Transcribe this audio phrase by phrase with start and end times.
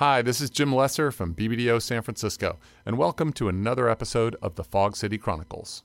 [0.00, 4.54] Hi, this is Jim Lesser from BBDO San Francisco, and welcome to another episode of
[4.54, 5.82] the Fog City Chronicles.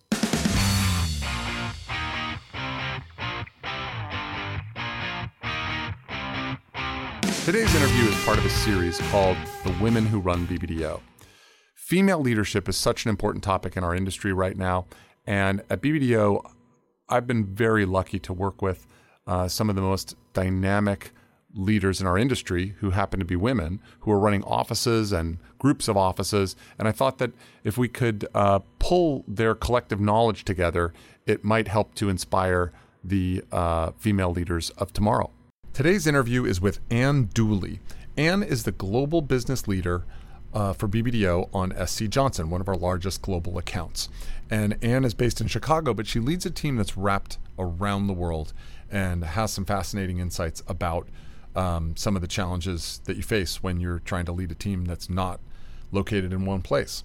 [7.44, 11.02] Today's interview is part of a series called The Women Who Run BBDO.
[11.74, 14.86] Female leadership is such an important topic in our industry right now,
[15.28, 16.42] and at BBDO,
[17.10, 18.88] I've been very lucky to work with
[19.28, 21.12] uh, some of the most dynamic
[21.56, 25.88] leaders in our industry who happen to be women who are running offices and groups
[25.88, 26.56] of offices.
[26.78, 27.32] And I thought that
[27.64, 30.94] if we could uh, pull their collective knowledge together,
[31.26, 32.72] it might help to inspire
[33.04, 35.32] the uh, female leaders of tomorrow.
[35.74, 37.80] Today's interview is with Anne Dooley.
[38.18, 40.06] Anne is the global business leader
[40.54, 44.08] uh, for BBDO on SC Johnson, one of our largest global accounts.
[44.50, 48.14] And Anne is based in Chicago, but she leads a team that's wrapped around the
[48.14, 48.54] world
[48.90, 51.10] and has some fascinating insights about
[51.56, 54.86] um, some of the challenges that you face when you're trying to lead a team
[54.86, 55.40] that's not
[55.92, 57.04] located in one place.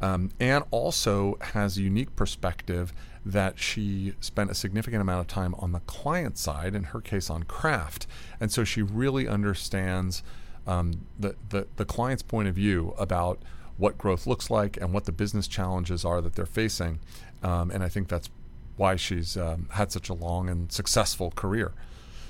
[0.00, 2.92] Um, Anne also has a unique perspective
[3.26, 7.28] that she spent a significant amount of time on the client side, in her case
[7.28, 8.06] on Kraft.
[8.40, 10.22] And so she really understands
[10.66, 13.40] um, the, the, the client's point of view about
[13.76, 17.00] what growth looks like and what the business challenges are that they're facing.
[17.42, 18.30] Um, and I think that's
[18.76, 21.72] why she's um, had such a long and successful career.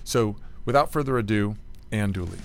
[0.04, 1.56] So without further ado,
[1.90, 2.38] Anne Dooley.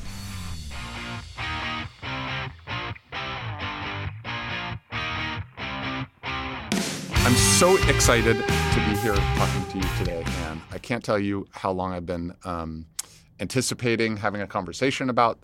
[7.26, 10.62] I'm so excited to be here talking to you today, Anne.
[10.72, 12.86] I can't tell you how long I've been um,
[13.40, 15.40] anticipating having a conversation about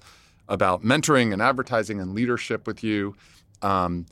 [0.48, 3.16] about mentoring and advertising and leadership with you.
[3.62, 4.08] Um,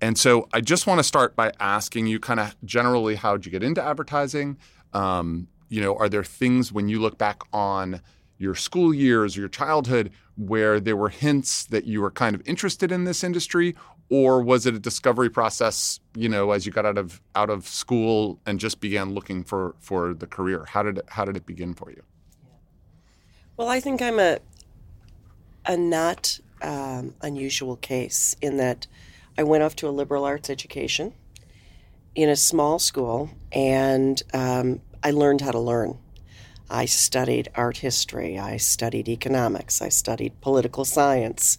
[0.00, 3.52] and so I just want to start by asking you kind of generally how'd you
[3.52, 4.58] get into advertising?
[4.92, 8.02] Um, you know, are there things when you look back on
[8.36, 12.46] your school years or your childhood where there were hints that you were kind of
[12.46, 13.74] interested in this industry?
[14.10, 17.66] Or was it a discovery process you know as you got out of out of
[17.66, 20.66] school and just began looking for for the career?
[20.68, 22.02] How did it how did it begin for you?
[23.56, 24.40] Well i think i'm a
[25.64, 28.86] a not um, unusual case in that
[29.38, 31.14] i went off to a liberal arts education
[32.14, 35.98] in a small school and um, i learned how to learn
[36.70, 41.58] i studied art history i studied economics i studied political science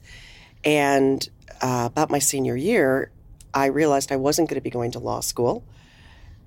[0.66, 1.28] and
[1.62, 3.12] uh, about my senior year,
[3.54, 5.64] I realized I wasn't going to be going to law school,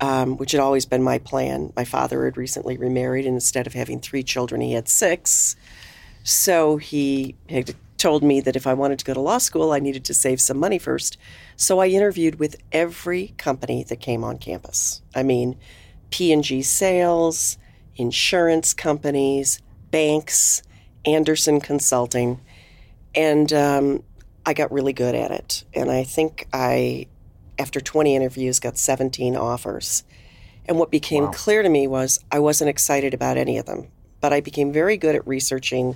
[0.01, 1.71] um, which had always been my plan.
[1.75, 5.55] My father had recently remarried, and instead of having three children, he had six.
[6.23, 9.79] So he had told me that if I wanted to go to law school, I
[9.79, 11.17] needed to save some money first.
[11.55, 15.01] So I interviewed with every company that came on campus.
[15.15, 15.57] I mean,
[16.09, 17.57] P&G Sales,
[17.95, 20.61] insurance companies, banks,
[21.05, 22.41] Andersen Consulting,
[23.15, 24.03] and um,
[24.45, 25.63] I got really good at it.
[25.73, 27.07] And I think I,
[27.57, 30.03] after 20 interviews, got 17 offers.
[30.67, 31.31] And what became wow.
[31.31, 33.87] clear to me was I wasn't excited about any of them,
[34.21, 35.95] but I became very good at researching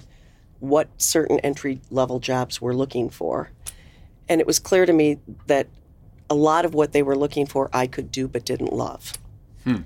[0.59, 3.51] what certain entry level jobs were looking for.
[4.29, 5.67] And it was clear to me that
[6.29, 9.13] a lot of what they were looking for I could do but didn't love.
[9.65, 9.81] Hmm.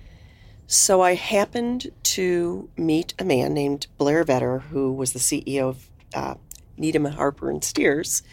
[0.68, 5.90] So I happened to meet a man named Blair Vetter, who was the CEO of
[6.14, 6.36] uh,
[6.78, 8.24] Needham Harper and Steers,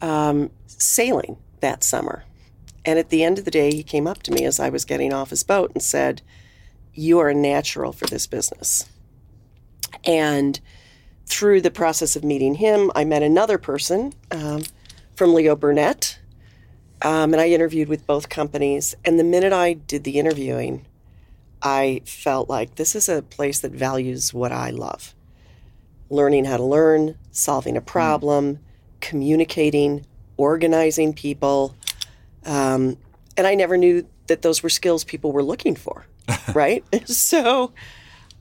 [0.00, 2.24] um, sailing that summer.
[2.84, 4.84] And at the end of the day, he came up to me as I was
[4.84, 6.22] getting off his boat and said,
[6.94, 8.88] You are a natural for this business.
[10.04, 10.60] And
[11.26, 14.62] through the process of meeting him, I met another person um,
[15.16, 16.20] from Leo Burnett.
[17.02, 18.94] Um, and I interviewed with both companies.
[19.04, 20.86] And the minute I did the interviewing,
[21.62, 25.14] I felt like this is a place that values what I love
[26.10, 27.86] learning how to learn, solving a hmm.
[27.86, 28.58] problem,
[29.00, 30.06] communicating,
[30.36, 31.74] organizing people.
[32.44, 32.96] Um,
[33.36, 36.06] and I never knew that those were skills people were looking for,
[36.54, 36.84] right?
[37.08, 37.72] so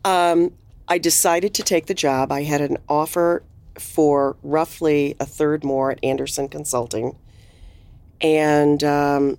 [0.04, 0.54] um,
[0.88, 2.32] I decided to take the job.
[2.32, 3.44] I had an offer
[3.78, 7.18] for roughly a third more at Andersen Consulting.
[8.22, 9.38] And, um,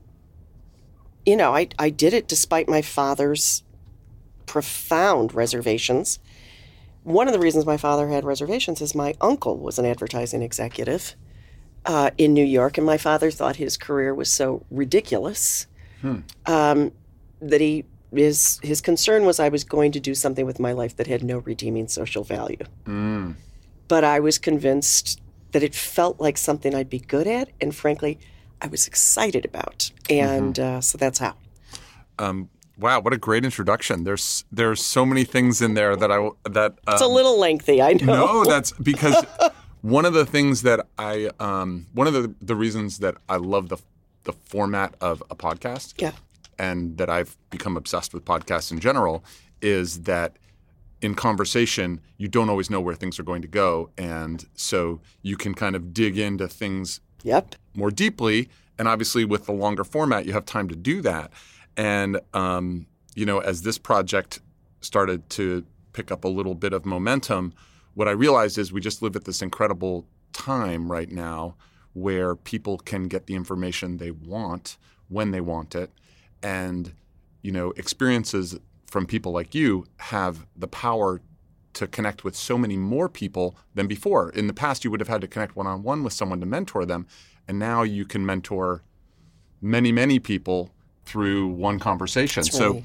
[1.25, 3.63] you know, I, I did it despite my father's
[4.57, 6.19] profound reservations
[7.07, 11.15] one of the reasons my father had reservations is my uncle was an advertising executive
[11.85, 15.69] uh, in New York, and my father thought his career was so ridiculous
[16.01, 16.17] hmm.
[16.47, 16.91] um,
[17.41, 20.97] that he his his concern was I was going to do something with my life
[20.97, 22.65] that had no redeeming social value.
[22.87, 23.37] Mm.
[23.87, 25.21] But I was convinced
[25.53, 28.19] that it felt like something I'd be good at, and frankly,
[28.61, 30.79] I was excited about, and mm-hmm.
[30.79, 31.37] uh, so that's how.
[32.19, 34.05] Um, Wow, what a great introduction.
[34.05, 37.39] There's there's so many things in there that I that um, It's a um, little
[37.39, 38.05] lengthy, I know.
[38.27, 39.25] No, that's because
[39.83, 43.69] One of the things that I, um, one of the, the reasons that I love
[43.69, 43.77] the
[44.25, 46.11] the format of a podcast, Yeah.
[46.59, 49.23] and that I've become obsessed with podcasts in general,
[49.63, 50.37] is that
[51.01, 55.37] in conversation you don't always know where things are going to go, and so you
[55.37, 57.55] can kind of dig into things Yep.
[57.75, 58.49] more deeply.
[58.79, 61.31] And obviously, with the longer format, you have time to do that.
[61.77, 64.41] And um, you know, as this project
[64.81, 67.55] started to pick up a little bit of momentum,
[67.95, 71.57] what I realized is we just live at this incredible time right now
[71.95, 74.77] where people can get the information they want
[75.09, 75.91] when they want it,
[76.43, 76.93] and
[77.43, 81.21] you know, experiences from people like you have the power
[81.73, 84.31] to connect with so many more people than before.
[84.31, 86.47] In the past, you would have had to connect one on one with someone to
[86.47, 87.07] mentor them,
[87.47, 88.83] and now you can mentor
[89.61, 90.71] many, many people
[91.07, 92.43] through one conversation.
[92.43, 92.83] That's so,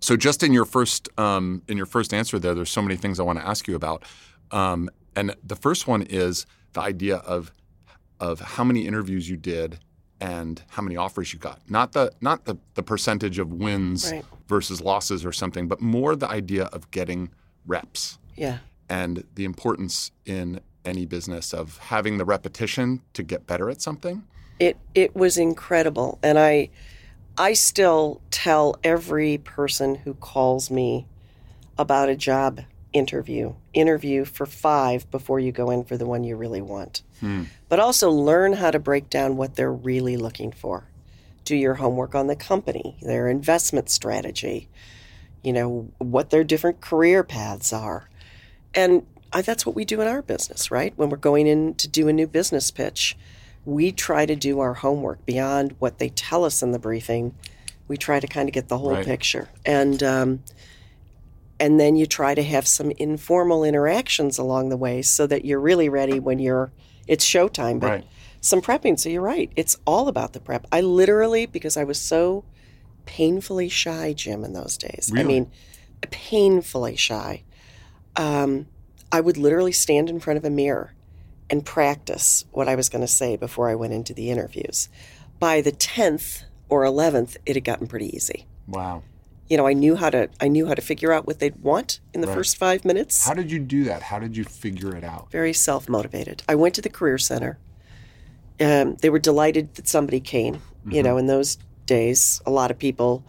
[0.00, 3.18] so just in your first um, in your first answer there, there's so many things
[3.18, 4.04] I want to ask you about,
[4.50, 7.52] um, and the first one is the idea of
[8.20, 9.78] of how many interviews you did
[10.20, 11.58] and how many offers you got.
[11.68, 14.24] Not the not the, the percentage of wins Right.
[14.46, 17.30] versus losses or something, but more the idea of getting
[17.66, 18.58] reps Yeah.
[18.88, 24.22] and the importance in any business of having the repetition to get better at something.
[24.60, 26.68] It it was incredible, and I
[27.36, 31.06] I still tell every person who calls me
[31.76, 32.60] about a job
[32.92, 37.02] interview interview for five before you go in for the one you really want.
[37.20, 37.44] Hmm.
[37.68, 40.86] But also learn how to break down what they're really looking for.
[41.44, 44.68] Do your homework on the company, their investment strategy,
[45.42, 48.08] you know, what their different career paths are.
[48.74, 50.92] And I, that's what we do in our business, right?
[50.96, 53.16] When we're going in to do a new business pitch,
[53.64, 57.34] we try to do our homework beyond what they tell us in the briefing.
[57.88, 59.04] We try to kind of get the whole Right.
[59.04, 60.42] picture, and um,
[61.60, 65.60] and then you try to have some informal interactions along the way, so that you're
[65.60, 66.72] really ready when you're
[67.06, 67.80] it's showtime.
[67.80, 68.04] But Right.
[68.40, 68.98] some prepping.
[68.98, 70.66] So you're right; it's all about the prep.
[70.72, 72.44] I literally, because I was so
[73.06, 75.12] painfully shy, Jim, in those days.
[75.14, 75.50] I mean,
[76.10, 77.42] painfully shy.
[78.16, 78.66] Um,
[79.12, 80.93] I would literally stand in front of a mirror
[81.50, 84.88] and practice what I was going to say before I went into the interviews.
[85.38, 88.46] By the 10th or 11th, it had gotten pretty easy.
[88.66, 89.02] Wow.
[89.48, 92.00] You know, I knew how to I knew how to figure out what they'd want
[92.14, 92.34] in the Right.
[92.36, 93.26] first 5 minutes.
[93.26, 94.02] How did you do that?
[94.02, 95.30] How did you figure it out?
[95.30, 96.42] Very self-motivated.
[96.48, 97.58] I went to the career center.
[98.60, 100.62] Um, they were delighted that somebody came.
[100.86, 101.56] You know, in those
[101.86, 103.24] days, a lot of people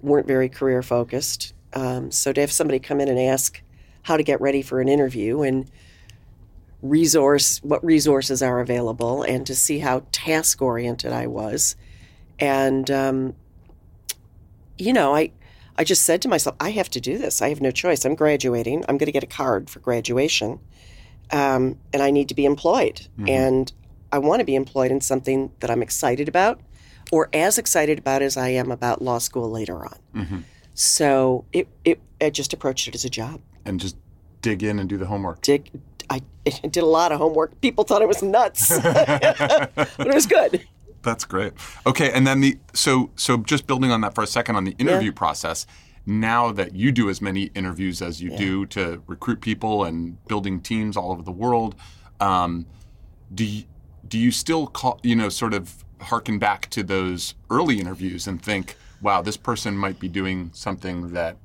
[0.00, 1.54] weren't very career focused.
[1.72, 3.60] Um, so to have somebody come in and ask
[4.02, 5.68] how to get ready for an interview and
[6.82, 11.76] resource what resources are available and to see how task oriented I was.
[12.38, 13.34] And um,
[14.78, 15.32] you know, I
[15.76, 17.40] I just said to myself, I have to do this.
[17.42, 18.04] I have no choice.
[18.04, 18.84] I'm graduating.
[18.88, 20.58] I'm going to get a card for graduation,
[21.30, 23.06] um, and I need to be employed.
[23.28, 23.72] And
[24.12, 26.60] I want to be employed in something that I'm excited about,
[27.12, 29.98] or as excited about as I am about law school later on.
[30.74, 33.40] So it, it I just approached it as a job.
[33.64, 33.96] And just
[34.42, 35.42] dig in and do the homework.
[35.42, 35.70] Did
[36.10, 37.60] I, did a lot of homework.
[37.60, 40.66] People thought I was nuts, but it was good.
[41.02, 41.52] That's great.
[41.86, 44.72] Okay, and then the so so just building on that for a second on the
[44.72, 45.66] interview process.
[46.06, 50.60] Now that you do as many interviews as you do to recruit people and building
[50.60, 51.74] teams all over the world,
[52.20, 52.66] um,
[53.34, 53.64] do you,
[54.08, 58.42] do you still call you know sort of harken back to those early interviews and
[58.42, 61.36] think, wow, this person might be doing something that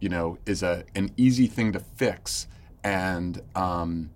[0.00, 2.48] you know is a an easy thing to fix,
[2.86, 4.10] and um,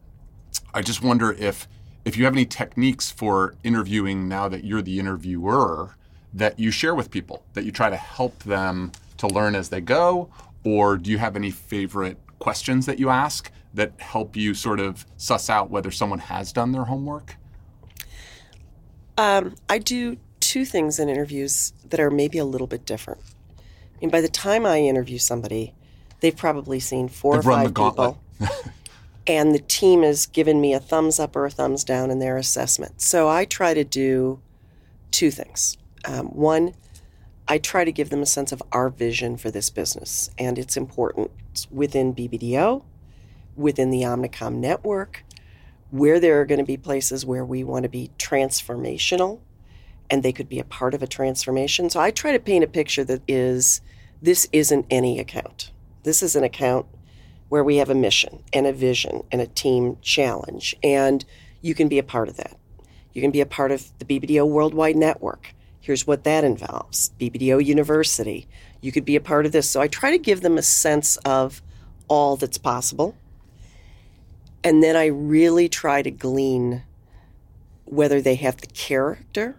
[0.73, 1.67] I just wonder if
[2.05, 5.97] if you have any techniques for interviewing now that you're the interviewer
[6.33, 9.81] that you share with people that you try to help them to learn as they
[9.81, 10.31] go
[10.65, 15.05] or do you have any favorite questions that you ask that help you sort of
[15.17, 17.37] suss out whether someone has done their homework?
[19.19, 23.21] Um, I do two things in interviews that are maybe a little bit different.
[23.59, 25.75] I mean, by the time I interview somebody,
[26.21, 28.21] they've probably seen 4 They've or five people,
[29.27, 32.37] and the team has given me a thumbs up or a thumbs down in their
[32.37, 33.01] assessment.
[33.01, 34.41] So I try to do
[35.11, 35.77] two things.
[36.05, 36.75] Um, one,
[37.47, 40.77] I try to give them a sense of our vision for this business and its
[40.77, 42.85] importance within BBDO,
[43.57, 45.25] within the Omnicom network,
[45.91, 49.41] where there are going to be places where we want to be transformational
[50.09, 51.91] and they could be a part of a transformation.
[51.91, 53.81] So I try to paint a picture that is
[54.23, 55.73] this isn't any account.
[56.03, 56.87] This is an account
[57.51, 61.25] where we have a mission and a vision and a team challenge, and
[61.61, 62.57] you can be a part of that.
[63.13, 65.53] You can be a part of the BBDO Worldwide Network.
[65.81, 68.47] Here's what that involves BBDO University.
[68.81, 69.69] You could be a part of this.
[69.69, 71.61] So I try to give them a sense of
[72.07, 73.17] all that's possible.
[74.63, 76.85] And then I really try to glean
[77.85, 79.57] whether they have the character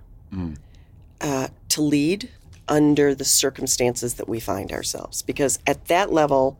[1.19, 2.29] uh, to lead
[2.69, 5.21] under the circumstances that we find ourselves.
[5.21, 6.57] Because at that level,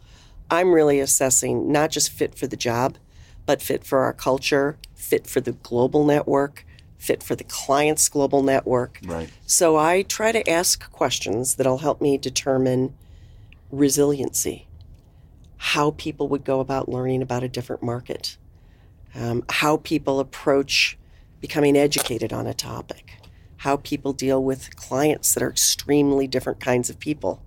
[0.52, 2.98] I'm really assessing not just fit for the job,
[3.46, 6.66] but fit for our culture, fit for the global network,
[6.98, 9.00] fit for the client's global network.
[9.04, 9.30] Right.
[9.48, 12.94] So I try to ask questions that'll help me determine
[13.72, 14.68] resiliency,
[15.58, 18.38] how people would go about learning about a different market,
[19.16, 20.98] um, how people approach
[21.40, 23.14] becoming educated on a topic,
[23.58, 27.42] how people deal with clients that are extremely different kinds of people.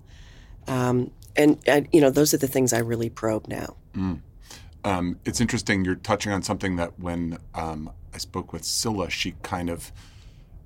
[0.66, 3.76] Um, and, and, you know, those are the things I really probe now.
[4.84, 5.84] Um, it's interesting.
[5.84, 9.90] You're touching on something that when um, I spoke with Scylla, she kind of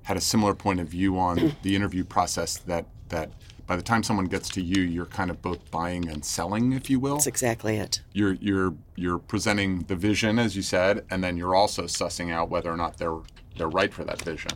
[0.03, 2.57] had a similar point of view on the interview process.
[2.57, 3.31] That that
[3.65, 6.89] by the time someone gets to you, you're kind of both buying and selling, if
[6.89, 7.15] you will.
[7.15, 8.01] That's exactly it.
[8.13, 12.49] You're you're you're presenting the vision, as you said, and then you're also sussing out
[12.49, 13.19] whether or not they're
[13.57, 14.51] they're right for that vision.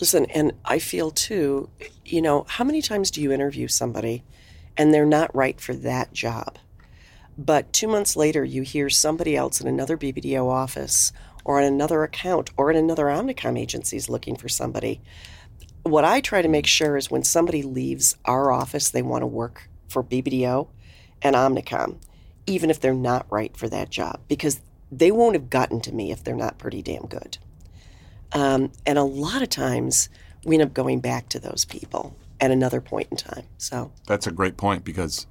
[0.00, 1.70] Listen, and I feel too,
[2.04, 4.24] you know, how many times do you interview somebody
[4.76, 6.58] and they're not right for that job?
[7.36, 11.12] But two months later, you hear somebody else in another BBDO office
[11.44, 15.00] or on another account or in another Omnicom agency is looking for somebody.
[15.82, 19.26] What I try to make sure is when somebody leaves our office, they want to
[19.26, 20.68] work for BBDO
[21.22, 21.98] and Omnicom,
[22.46, 26.12] even if they're not right for that job, because they won't have gotten to me
[26.12, 27.38] if they're not pretty damn good.
[28.32, 30.08] Um, and a lot of times
[30.44, 33.44] we end up going back to those people at another point in time.
[33.58, 35.26] So That's a great point because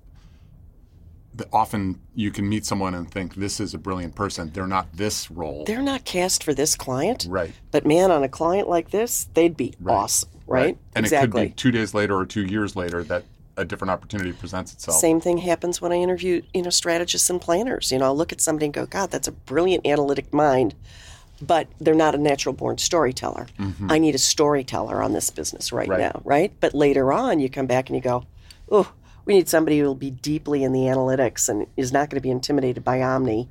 [1.51, 4.51] often you can meet someone and think this is a brilliant person.
[4.53, 5.63] They're not this role.
[5.65, 7.53] they're not cast for this client, right.
[7.71, 9.95] but man, on a client like this, they'd be Right.
[9.95, 10.77] awesome, right?
[10.95, 11.41] And exactly.
[11.41, 13.23] it could be two days later or two years later that
[13.57, 14.99] a different opportunity presents itself.
[14.99, 17.91] Same thing happens when I interview, you know, strategists and planners.
[17.91, 20.73] You know, I'll look at somebody and go, God, that's a brilliant analytic mind,
[21.45, 23.47] but they're not a natural born storyteller.
[23.89, 25.91] I need a storyteller on this business right, Mm-hmm.
[25.91, 26.13] Right.
[26.13, 26.53] now, right?
[26.59, 28.25] But later on, you come back and you go,
[28.71, 28.91] oh,
[29.25, 32.21] we need somebody who will be deeply in the analytics and is not going to
[32.21, 33.49] be intimidated by Omni.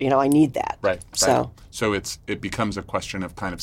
[0.00, 0.78] You know, I need that.
[0.82, 0.86] Mm.
[0.88, 1.02] Right.
[1.14, 1.48] So, right.
[1.70, 3.62] so it's it becomes a question of kind of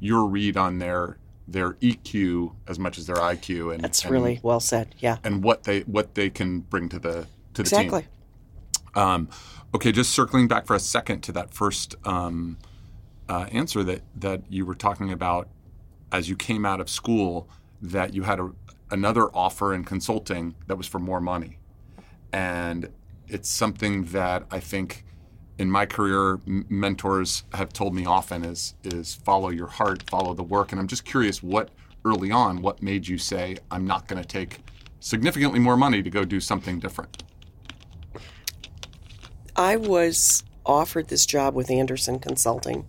[0.00, 4.40] your read on their their EQ as much as their IQ, and that's and, really
[4.42, 4.94] well said.
[4.98, 5.18] Yeah.
[5.24, 8.02] and what they what they can bring to the to the Exactly.
[8.02, 9.02] team.
[9.02, 9.28] Um,
[9.74, 12.56] okay, just circling back for a second to that first um,
[13.28, 15.48] uh, answer that that you were talking about
[16.12, 17.48] as you came out of school,
[17.82, 18.50] that you had a,
[18.90, 21.58] another offer in consulting that was for more money,
[22.32, 22.88] and
[23.26, 25.04] it's something that I think
[25.58, 30.34] in my career m- mentors have told me often is is follow your heart, follow
[30.34, 31.70] the work, and I'm just curious what
[32.04, 34.58] early on what made you say I'm not going to take
[35.00, 37.22] significantly more money to go do something different.
[39.56, 42.86] I was offered this job with Andersen Consulting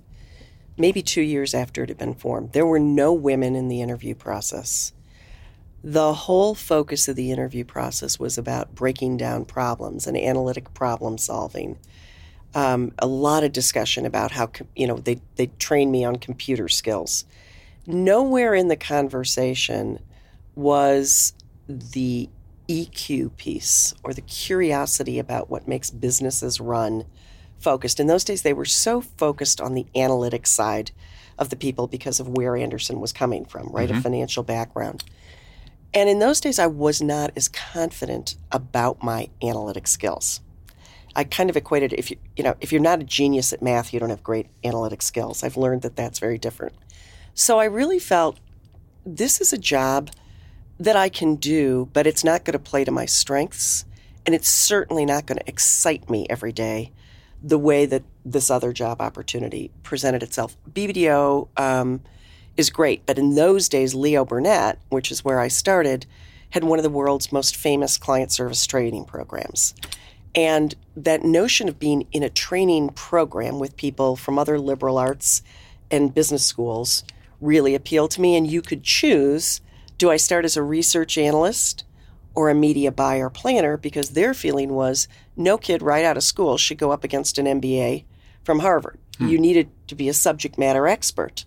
[0.77, 2.53] maybe two years after it had been formed.
[2.53, 4.93] There were no women in the interview process.
[5.84, 11.17] The whole focus of the interview process was about breaking down problems and analytic problem
[11.17, 11.77] solving.
[12.55, 16.67] Um, a lot of discussion about how you know they they trained me on computer
[16.69, 17.25] skills.
[17.86, 20.00] Nowhere in the conversation
[20.55, 21.34] was
[21.67, 22.29] the
[22.67, 27.05] EQ piece or the curiosity about what makes businesses run
[27.60, 28.00] focused.
[28.00, 30.91] In those days, they were so focused on the analytic side
[31.38, 33.89] of the people because of where Andersen was coming from, right?
[33.89, 34.01] A mm-hmm.
[34.01, 35.03] financial background.
[35.93, 40.41] And in those days, I was not as confident about my analytic skills.
[41.15, 43.93] I kind of equated if you you know if you're not a genius at math,
[43.93, 45.43] you don't have great analytic skills.
[45.43, 46.74] I've learned that that's very different.
[47.34, 48.39] So I really felt
[49.05, 50.10] this is a job
[50.79, 53.86] that I can do, but it's not going to play to my strengths,
[54.25, 56.91] and it's certainly not going to excite me every day
[57.41, 60.58] the way that this other job opportunity presented itself.
[60.72, 62.01] BBDO um,
[62.58, 66.05] is great, but in those days, Leo Burnett, which is where I started,
[66.50, 69.75] had one of the world's most famous client service training programs.
[70.34, 75.41] And that notion of being in a training program with people from other liberal arts
[75.91, 77.03] and business schools
[77.39, 78.36] really appealed to me.
[78.36, 79.62] And you could choose
[79.97, 81.85] do I start as a research analyst
[82.33, 83.77] or a media buyer planner?
[83.77, 87.45] Because their feeling was no kid right out of school should go up against an
[87.45, 88.05] MBA
[88.43, 88.99] from Harvard.
[89.19, 91.45] You needed to be a subject matter expert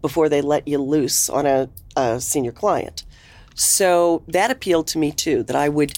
[0.00, 3.04] before they let you loose on a, a senior client.
[3.54, 5.92] So that appealed to me too, that I would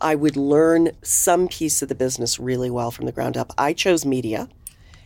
[0.00, 3.52] I would learn some piece of the business really well from the ground up.
[3.56, 4.48] I chose media,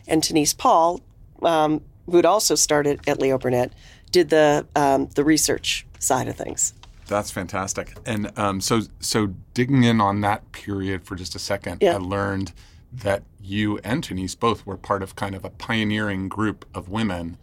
[0.07, 1.01] and Denise Paul,
[1.43, 3.71] um, who'd also started at Leo Burnett,
[4.11, 6.73] did the um, the research side of things.
[7.07, 7.93] That's fantastic.
[8.05, 11.95] And um, so, so digging in on that period for just a second, Yeah.
[11.95, 12.53] I learned
[12.91, 17.37] that you and Denise both were part of kind of a pioneering group of women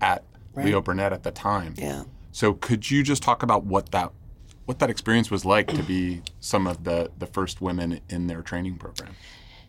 [0.00, 0.22] at
[0.54, 0.66] Right.
[0.66, 1.74] Leo Burnett at the time.
[1.76, 2.04] Yeah.
[2.32, 4.12] So could you just talk about what that
[4.64, 8.40] what that experience was like to be some of the the first women in their
[8.42, 9.14] training program?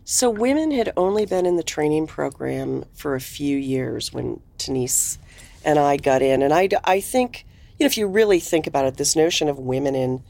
[0.04, 5.18] So women had only been in the training program for a few years when Denise
[5.62, 7.44] and I got in, and I, I think
[7.78, 10.22] you know if you really think about it, this notion of women in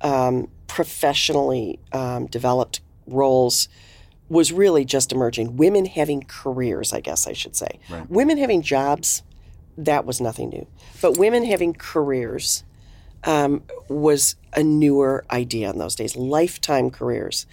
[0.00, 3.68] um, professionally um, developed roles
[4.28, 5.56] was really just emerging.
[5.56, 7.80] Women having careers, I guess I should say.
[7.88, 8.08] Right.
[8.10, 9.22] Women having jobs,
[9.78, 10.66] that was nothing new.
[11.00, 12.64] But women having careers
[13.24, 17.46] um, was a newer idea in those days, lifetime careers.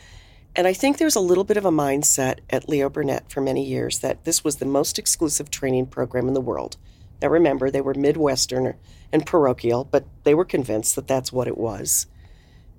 [0.56, 3.66] And I think there's a little bit of a mindset at Leo Burnett for many
[3.66, 6.78] years that this was the most exclusive training program in the world.
[7.22, 8.76] Now, remember, they were Midwestern
[9.16, 12.06] and parochial, but they were convinced that that's what it was.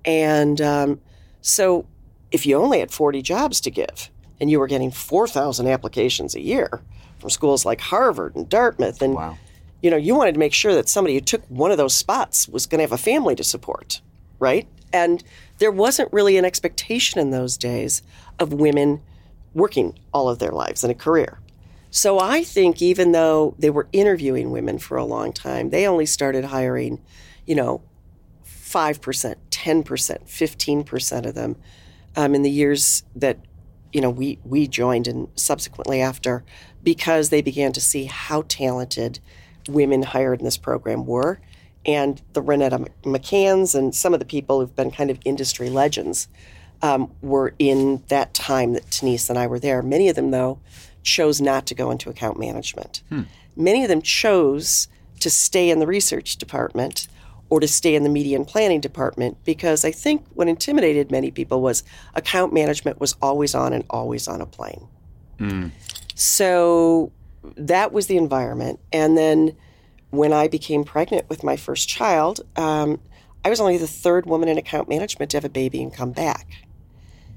[0.04, 1.00] And um,
[1.40, 1.86] so,
[2.30, 6.40] if you only had 40 jobs to give and you were getting 4,000 applications a
[6.40, 6.82] year
[7.18, 9.38] from schools like Harvard and Dartmouth, and Wow.
[9.82, 12.48] you know, you wanted to make sure that somebody who took one of those spots
[12.48, 14.00] was going to have a family to support,
[14.38, 14.68] right?
[14.92, 15.24] And
[15.58, 18.02] there wasn't really an expectation in those days
[18.38, 19.00] of women
[19.54, 21.38] working all of their lives in a career.
[21.96, 26.04] So I think even though they were interviewing women for a long time, they only
[26.04, 27.00] started hiring,
[27.46, 27.80] you know,
[28.44, 31.56] 5%, 10%, 15% of them
[32.14, 33.38] um, in the years that
[33.94, 36.44] you know we we joined and subsequently after
[36.82, 39.20] because they began to see how talented
[39.66, 41.40] women hired in this program were
[41.86, 46.28] and the Renetta McCanns and some of the people who've been kind of industry legends
[46.82, 49.82] um, were in that time that Denise and I were there.
[49.82, 50.58] Many of them, though,
[51.06, 53.02] chose not to go into account management.
[53.56, 54.88] Many of them chose
[55.20, 57.08] to stay in the research department
[57.48, 61.30] or to stay in the media and planning department because I think what intimidated many
[61.30, 61.84] people was
[62.14, 64.88] account management was always on and always on a plane.
[66.14, 67.12] So
[67.56, 68.80] that was the environment.
[68.92, 69.56] And then
[70.10, 73.00] when I became pregnant with my first child, um,
[73.44, 76.10] I was only the third woman in account management to have a baby and come
[76.10, 76.48] back.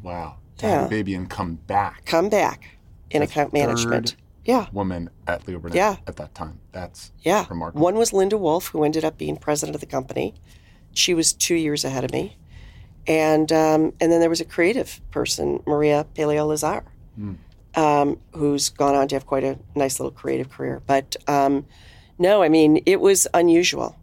[0.01, 0.37] Wow.
[0.57, 2.05] To have a baby and come back.
[2.05, 2.78] Come back
[3.11, 4.15] in account management.
[4.45, 4.67] Yeah.
[4.71, 5.97] Woman at Leo Burnett Yeah.
[6.07, 6.59] at that time.
[6.71, 7.45] That's Yeah.
[7.49, 7.83] remarkable.
[7.83, 10.33] One was Linda Wolf, who ended up being president of the company.
[10.93, 12.37] She was two years ahead of me.
[13.07, 16.83] And um, and then there was a creative person, Maria Paleo Lazar,
[17.75, 20.81] um, who's gone on to have quite a nice little creative career.
[20.85, 21.65] But um,
[22.17, 23.95] no, I mean, it was unusual.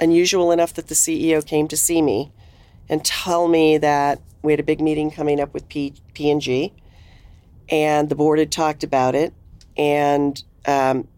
[0.00, 2.32] Unusual enough that the CEO came to see me
[2.88, 6.72] and tell me that we had a big meeting coming up with P- P&G
[7.70, 9.32] and the board had talked about it.
[9.76, 11.08] And, um,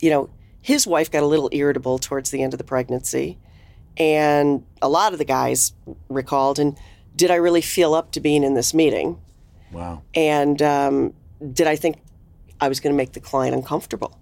[0.00, 0.30] you know,
[0.62, 3.38] his wife got a little irritable towards the end of the pregnancy.
[3.96, 5.72] And a lot of the guys
[6.08, 6.76] recalled, and
[7.14, 9.18] did I really feel up to being in this meeting?
[9.72, 10.02] wow.
[10.14, 11.14] And um,
[11.52, 11.98] did I think
[12.60, 14.18] I was going to make the client uncomfortable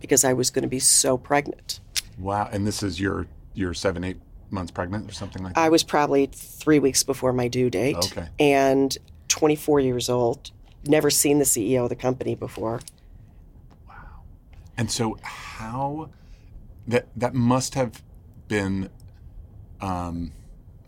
[0.00, 1.80] because I was going to be so pregnant?
[2.18, 2.48] Wow.
[2.50, 4.18] And this is your your seven, eight
[4.50, 5.60] months pregnant or something like that?
[5.60, 7.96] I was probably three weeks before my due date.
[7.96, 8.28] Okay.
[8.38, 8.96] And
[9.28, 10.50] 24 years old,
[10.88, 12.80] never seen the CEO of the company before.
[13.88, 13.94] Wow.
[14.76, 16.10] And so how
[16.86, 18.02] that that must have
[18.48, 18.90] been
[19.80, 20.32] um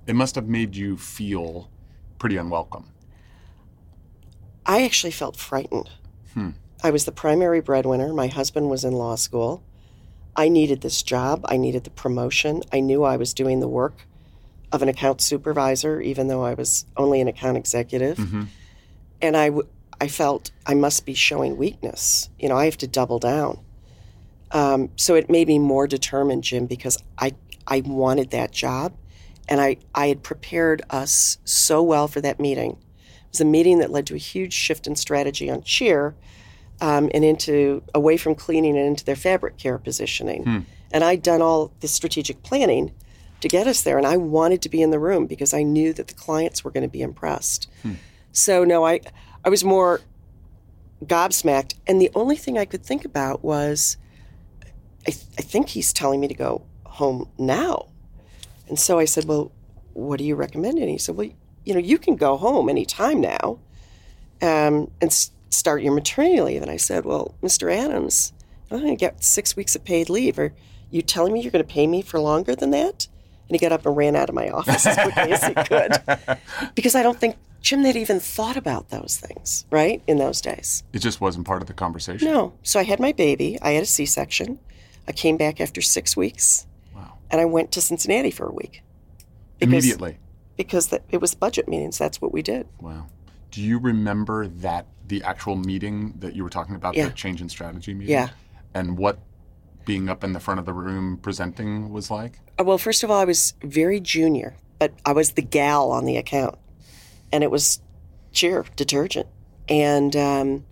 [0.06, 1.70] it must have made you feel
[2.18, 2.86] pretty unwelcome.
[4.64, 5.90] I actually felt frightened.
[6.84, 8.12] I was the primary breadwinner.
[8.14, 9.64] My husband was in law school.
[10.36, 11.44] I needed this job.
[11.48, 12.62] I needed the promotion.
[12.72, 14.06] I knew I was doing the work
[14.70, 18.18] of an account supervisor, even though I was only an account executive.
[19.20, 19.68] And I, w-
[20.00, 22.30] I felt I must be showing weakness.
[22.38, 23.60] You know, I have to double down.
[24.50, 27.34] Um, so it made me more determined, Jim, because I,
[27.66, 28.94] I wanted that job.
[29.48, 32.72] And I, I had prepared us so well for that meeting.
[32.72, 36.14] It was a meeting that led to a huge shift in strategy on Cheer
[36.80, 40.44] um, and into away from cleaning and into their fabric care positioning.
[40.92, 42.92] And I'd done all the strategic planning
[43.40, 45.92] to get us there, and I wanted to be in the room because I knew
[45.92, 47.68] that the clients were going to be impressed.
[48.32, 49.00] So no, I
[49.48, 50.02] I was more
[51.06, 53.96] gobsmacked, and the only thing I could think about was,
[55.06, 57.88] I, th- I think he's telling me to go home now,
[58.68, 59.50] and so I said, well,
[59.94, 60.78] what do you recommend?
[60.78, 61.30] And he said, well,
[61.64, 63.58] you know, you can go home anytime now,
[64.42, 66.60] um, and s- start your maternity leave.
[66.60, 67.74] And I said, well, Mr.
[67.74, 68.34] Adams,
[68.70, 70.38] I'm going to get six weeks of paid leave.
[70.38, 70.52] Are
[70.90, 73.08] you telling me you're going to pay me for longer than that?
[73.48, 76.38] And he got up and ran out of my office as quickly as he could.
[76.74, 77.36] Because I don't think,
[77.68, 80.82] Jim, they'd even thought about those things, right, in those days.
[80.94, 82.26] It just wasn't part of the conversation.
[82.26, 82.54] No.
[82.62, 83.58] So I had my baby.
[83.60, 84.58] I had a C section.
[85.06, 87.18] I came back after six weeks Wow.
[87.30, 88.82] and I went to Cincinnati for a week.
[89.58, 90.16] Because- Immediately.
[90.56, 91.98] Because the, it was budget meetings.
[91.98, 92.66] That's what we did.
[92.80, 93.04] Wow.
[93.50, 97.08] Do you remember that the actual meeting that you were talking about, Yeah.
[97.08, 98.14] the change in strategy meeting?
[98.14, 98.30] Yeah.
[98.72, 99.18] And what
[99.84, 102.40] being up in the front of the room presenting was like?
[102.58, 106.06] Uh, Well, first of all, I was very junior, but I was the gal on
[106.06, 106.56] the account,
[107.32, 107.80] and it was
[108.32, 109.26] Cheer detergent,
[109.68, 110.64] and um,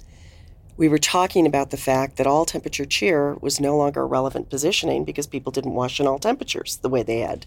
[0.77, 5.05] we were talking about the fact that all temperature Cheer was no longer relevant positioning
[5.05, 7.47] because people didn't wash in all temperatures the way they had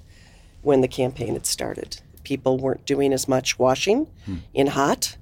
[0.62, 2.02] when the campaign had started.
[2.24, 4.08] People weren't doing as much washing
[4.54, 5.18] in hot,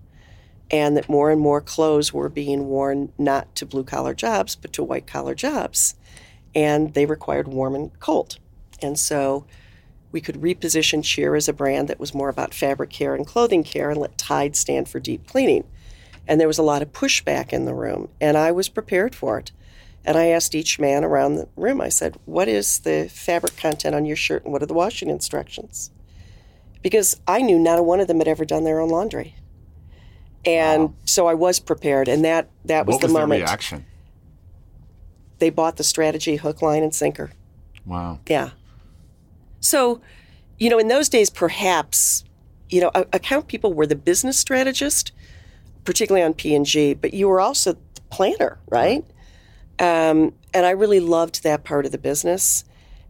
[0.71, 4.73] and that more and more clothes were being worn not to blue collar jobs but
[4.73, 5.95] to white collar jobs,
[6.55, 8.39] and they required warm and cold.
[8.81, 9.45] And so
[10.17, 13.63] we could reposition Cheer as a brand that was more about fabric care and clothing
[13.63, 15.63] care and let Tide stand for deep cleaning.
[16.27, 19.37] And there was a lot of pushback in the room, and I was prepared for
[19.37, 19.51] it.
[20.03, 23.93] And I asked each man around the room, I said, What is the fabric content
[23.93, 25.91] on your shirt and what are the washing instructions?
[26.81, 29.35] Because I knew not a one of them had ever done their own laundry.
[30.47, 33.07] And so I was prepared, and that, that was the moment.
[33.07, 33.41] what the was their moment.
[33.43, 33.85] reaction?
[35.37, 37.29] They bought the strategy hook, line, and sinker.
[37.85, 38.19] Wow.
[38.27, 38.49] Yeah.
[39.67, 39.99] So,
[40.59, 42.23] you know, in those days, perhaps,
[42.69, 45.11] you know, account people were the business strategist,
[45.83, 49.03] particularly on P and G, but you were also the planner, right?
[49.79, 52.63] Um, and I really loved that part of the business,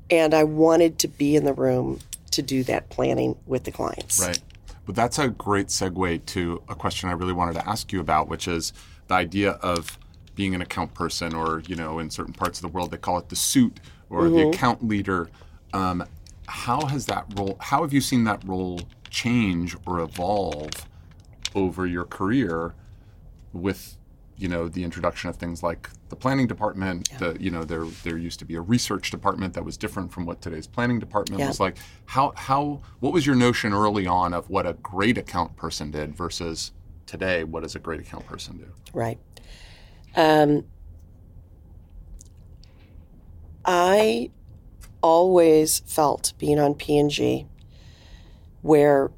[0.10, 2.00] and I wanted to be in the room
[2.32, 4.20] to do that planning with the clients.
[4.20, 4.40] Right.
[4.88, 8.30] But that's a great segue to a question I really wanted to ask you about,
[8.30, 8.74] which is
[9.08, 9.98] the idea of
[10.36, 13.20] being an account person, or you know, in certain parts of the world they call
[13.20, 15.30] it the suit or the account leader.
[15.74, 16.04] Um,
[16.48, 17.58] how has that role?
[17.60, 20.70] How have you seen that role change or evolve
[21.56, 22.74] over your career
[23.54, 23.98] with
[24.38, 28.18] you know the introduction of things like the planning department the you know there there
[28.18, 31.48] used to be a research department that was different from what today's planning department Yeah.
[31.48, 35.56] was like how how what was your notion early on of what a great account
[35.56, 36.72] person did versus
[37.08, 39.18] today what does a great account person do Right.
[40.16, 40.66] Um,
[43.66, 44.30] I
[45.08, 47.46] always felt being on P&G
[48.62, 49.10] where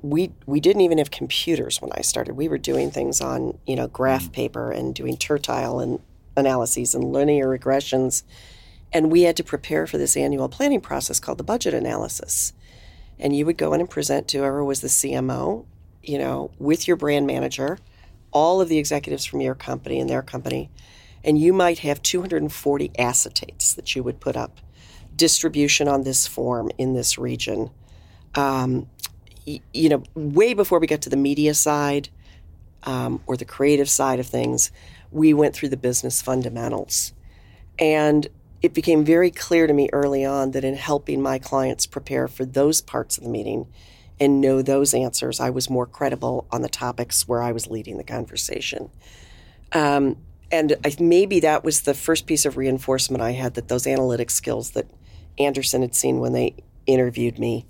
[0.00, 2.32] we we didn't even have computers when I started.
[2.32, 4.32] We were doing things on, you know, graph mm.
[4.32, 6.00] paper and doing tertile and
[6.38, 8.22] analyses and linear regressions.
[8.94, 12.54] And we had to prepare for this annual planning process called the budget analysis.
[13.18, 15.66] And you would go in and present to whoever was the CMO,
[16.02, 17.78] you know, with your brand manager,
[18.30, 20.70] all of the executives from your company and their company,
[21.22, 24.60] and you might have 240 acetates that you would put up,
[25.20, 27.70] distribution on this form in this region.
[28.34, 28.88] Um,
[29.46, 32.08] y- you know, way before we got to the media side
[32.84, 34.72] um, or the creative side of things,
[35.10, 37.12] we went through the business fundamentals.
[37.78, 38.28] And
[38.62, 42.46] it became very clear to me early on that in helping my clients prepare for
[42.46, 43.66] those parts of the meeting
[44.18, 47.98] and know those answers, I was more credible on the topics where I was leading
[47.98, 48.90] the conversation.
[49.72, 50.16] Um,
[50.50, 54.30] and I, maybe that was the first piece of reinforcement I had that those analytic
[54.30, 54.86] skills that
[55.38, 56.54] Andersen had seen when they
[56.86, 57.66] interviewed me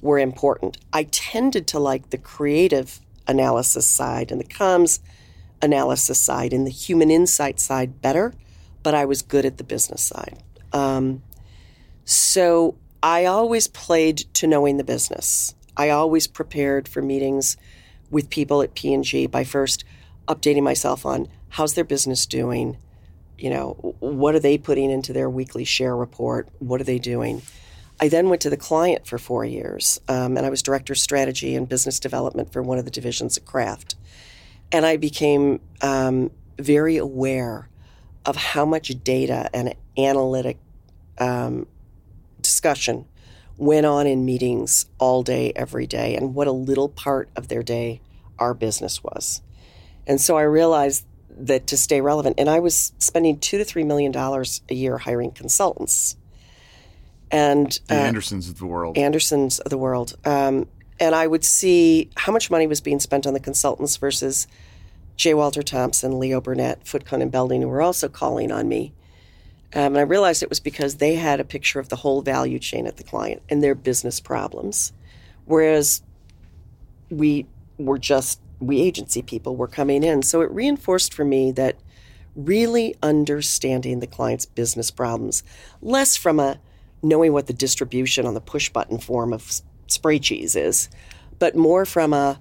[0.00, 0.78] were important.
[0.92, 5.00] I tended to like the creative analysis side and the comms
[5.62, 8.32] analysis side and the human insight side better,
[8.82, 10.42] but I was good at the business side.
[10.72, 11.22] Um,
[12.04, 15.54] so I always played to knowing the business.
[15.76, 17.56] I always prepared for meetings
[18.10, 19.84] with people at P&G by first
[20.26, 22.76] updating myself on how's their business doing,
[23.40, 27.42] you know, what are they putting into their weekly share report, what are they doing.
[27.98, 30.98] I then went to the client for four years, um, and I was director of
[30.98, 33.94] strategy and business development for one of the divisions at Kraft.
[34.72, 37.68] And I became um, very aware
[38.26, 40.58] of how much data and analytic
[41.18, 41.66] um,
[42.40, 43.06] discussion
[43.56, 47.62] went on in meetings all day, every day, and what a little part of their
[47.62, 48.00] day
[48.38, 49.42] our business was.
[50.06, 51.04] And so I realized
[51.46, 54.98] that to stay relevant, and I was spending two to three million dollars a year
[54.98, 56.16] hiring consultants.
[57.30, 60.16] And the uh, andersens of the world Andersens of the world.
[60.24, 60.66] Um,
[60.98, 64.46] and I would see how much money was being spent on the consultants versus
[65.16, 65.34] J.
[65.34, 68.92] Walter Thompson, Leo Burnett, Foote Cone and Belding, who were also calling on me.
[69.74, 72.58] Um, and I realized it was because they had a picture of the whole value
[72.58, 74.92] chain at the client and their business problems.
[75.44, 76.02] Whereas
[77.08, 77.46] we
[77.78, 80.22] were just, we agency people were coming in.
[80.22, 81.76] So it reinforced for me that
[82.36, 85.42] really understanding the client's business problems,
[85.82, 86.58] less from a
[87.02, 90.88] knowing what the distribution on the push button form of spray cheese is,
[91.38, 92.40] but more from a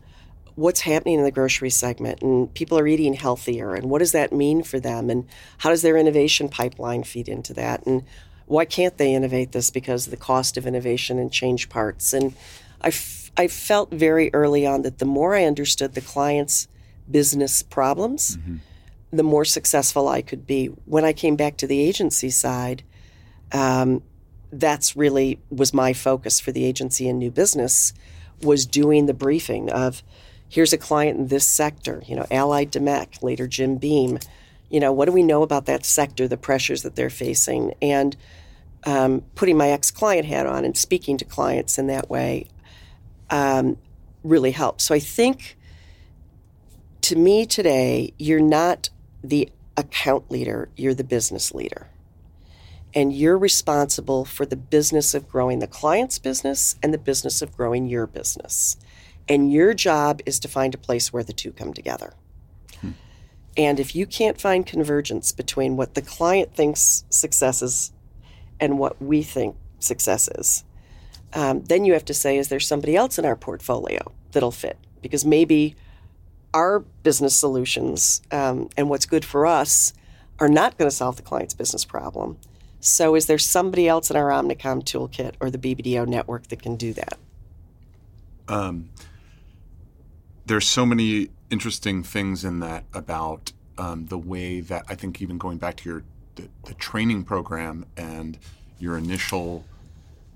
[0.55, 4.33] what's happening in the grocery segment and people are eating healthier and what does that
[4.33, 5.25] mean for them and
[5.59, 8.03] how does their innovation pipeline feed into that and
[8.45, 12.33] why can't they innovate this because of the cost of innovation and change parts and
[12.81, 12.91] I,
[13.39, 16.67] I felt very early on that the more I understood the client's
[17.09, 18.57] business problems, mm-hmm.
[19.13, 20.65] the more successful I could be.
[20.65, 22.83] When I came back to the agency side,
[23.53, 24.03] um,
[24.51, 27.93] that's really was my focus for the agency and new business
[28.41, 30.03] was doing the briefing of
[30.49, 34.19] here's a client in this sector, you know, Allied Domecq, later Jim Beam.
[34.69, 38.17] You know, what do we know about that sector, the pressures that they're facing, and
[38.83, 42.49] um, putting my ex-client hat on and speaking to clients in that way
[43.29, 43.77] um,
[44.23, 44.83] really helps.
[44.83, 45.57] So I think,
[47.01, 48.89] to me today, you're not
[49.23, 51.87] the account leader; you're the business leader
[52.93, 57.55] and you're responsible for the business of growing the client's business and the business of
[57.55, 58.77] growing your business.
[59.27, 62.13] And your job is to find a place where the two come together.
[62.81, 62.91] Hmm.
[63.55, 67.91] And if you can't find convergence between what the client thinks success is
[68.59, 70.63] and what we think success is,
[71.33, 74.77] um, then you have to say, is there somebody else in our portfolio that'll fit?
[75.01, 75.75] Because maybe
[76.53, 79.93] our business solutions um, and what's good for us
[80.39, 82.37] are not going to solve the client's business problem.
[82.79, 86.77] So, is there somebody else in our Omnicom toolkit or the BBDO network that can
[86.77, 87.17] do that?
[88.47, 88.89] Um,
[90.45, 95.37] there's so many interesting things in that about um, the way that I think even
[95.37, 96.03] going back to your
[96.35, 98.37] the, the training program and
[98.79, 99.65] your initial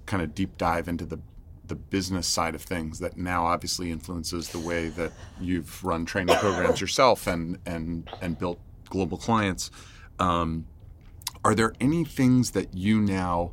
[0.05, 1.19] kind of deep dive into the
[1.65, 6.35] the business side of things that now obviously influences the way that you've run training
[6.35, 9.71] programs yourself and and and built global clients.
[10.19, 10.65] Um,
[11.43, 13.51] are there any things that you now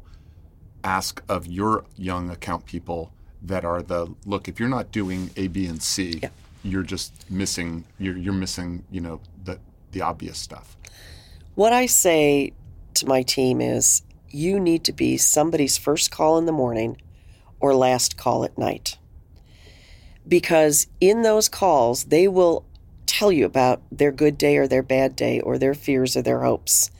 [0.84, 4.48] ask of your young account people that are the look?
[4.48, 6.28] If you're not doing A, B, and C, yeah.
[6.62, 7.84] you're just missing.
[7.98, 8.84] You're, you're missing.
[8.90, 9.58] You know the
[9.92, 10.76] the obvious stuff.
[11.54, 12.52] What I say
[12.94, 17.00] to my team is, you need to be somebody's first call in the morning
[17.58, 18.96] or last call at night.
[20.26, 22.64] Because in those calls, they will
[23.06, 26.40] tell you about their good day or their bad day or their fears or their
[26.40, 26.90] hopes.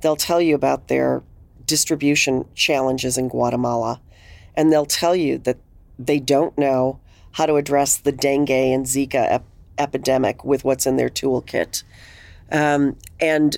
[0.00, 1.22] They'll tell you about their
[1.66, 4.00] distribution challenges in Guatemala,
[4.56, 5.58] and they'll tell you that
[5.98, 6.98] they don't know
[7.32, 9.44] how to address the dengue and Zika ep-
[9.78, 11.84] epidemic with what's in their toolkit.
[12.50, 13.56] Um, and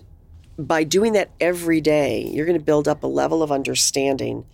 [0.59, 4.45] by doing that every day, you're going to build up a level of understanding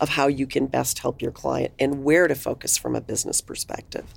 [0.00, 3.40] of how you can best help your client and where to focus from a business
[3.40, 4.14] perspective.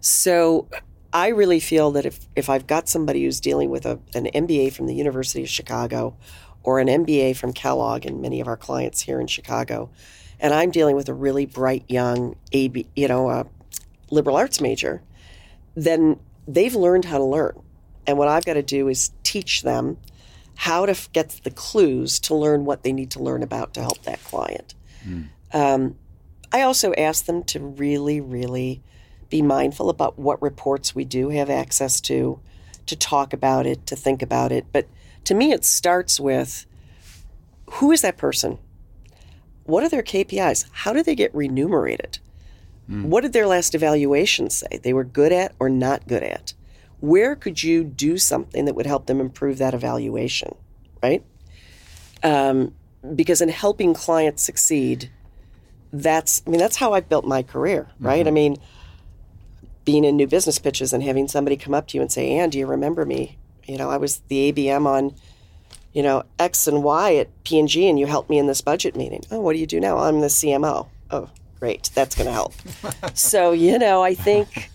[0.00, 0.68] So
[1.12, 4.72] I really feel that if, if I've got somebody who's dealing with a, an MBA
[4.72, 6.16] from the University of Chicago
[6.62, 9.90] or an MBA from Kellogg and many of our clients here in Chicago,
[10.38, 13.46] and I'm dealing with a really bright young AB, you know, a
[14.10, 15.02] liberal arts major,
[15.74, 17.60] then they've learned how to learn.
[18.06, 19.96] And what I've got to do is teach them
[20.56, 23.80] how to f- get the clues to learn what they need to learn about to
[23.80, 24.74] help that client.
[25.06, 25.28] Mm.
[25.52, 25.96] Um,
[26.52, 28.82] I also ask them to really, really
[29.28, 32.40] be mindful about what reports we do have access to,
[32.86, 34.66] to talk about it, to think about it.
[34.72, 34.86] But
[35.24, 36.66] to me, it starts with
[37.72, 38.58] who is that person?
[39.64, 40.66] What are their KPIs?
[40.70, 42.18] How do they get remunerated?
[42.88, 43.06] Mm.
[43.06, 46.54] What did their last evaluation say they were good at or not good at?
[47.00, 50.54] Where could you do something that would help them improve that evaluation,
[51.02, 51.22] right?
[52.22, 52.74] Um,
[53.14, 55.10] because in helping clients succeed,
[55.92, 58.20] that's I mean that's how I built my career, right?
[58.20, 58.28] Mm-hmm.
[58.28, 58.56] I mean,
[59.84, 62.50] being in new business pitches and having somebody come up to you and say, "Anne,
[62.50, 65.14] do you remember me?" You know, I was the ABM on,
[65.92, 69.24] you know, X and Y at P&G, and you helped me in this budget meeting.
[69.30, 69.98] Oh, what do you do now?
[69.98, 70.88] I'm the CMO.
[71.10, 71.28] Oh,
[71.58, 71.90] great.
[71.94, 72.54] That's going to help.
[73.14, 74.70] so, you know, I think.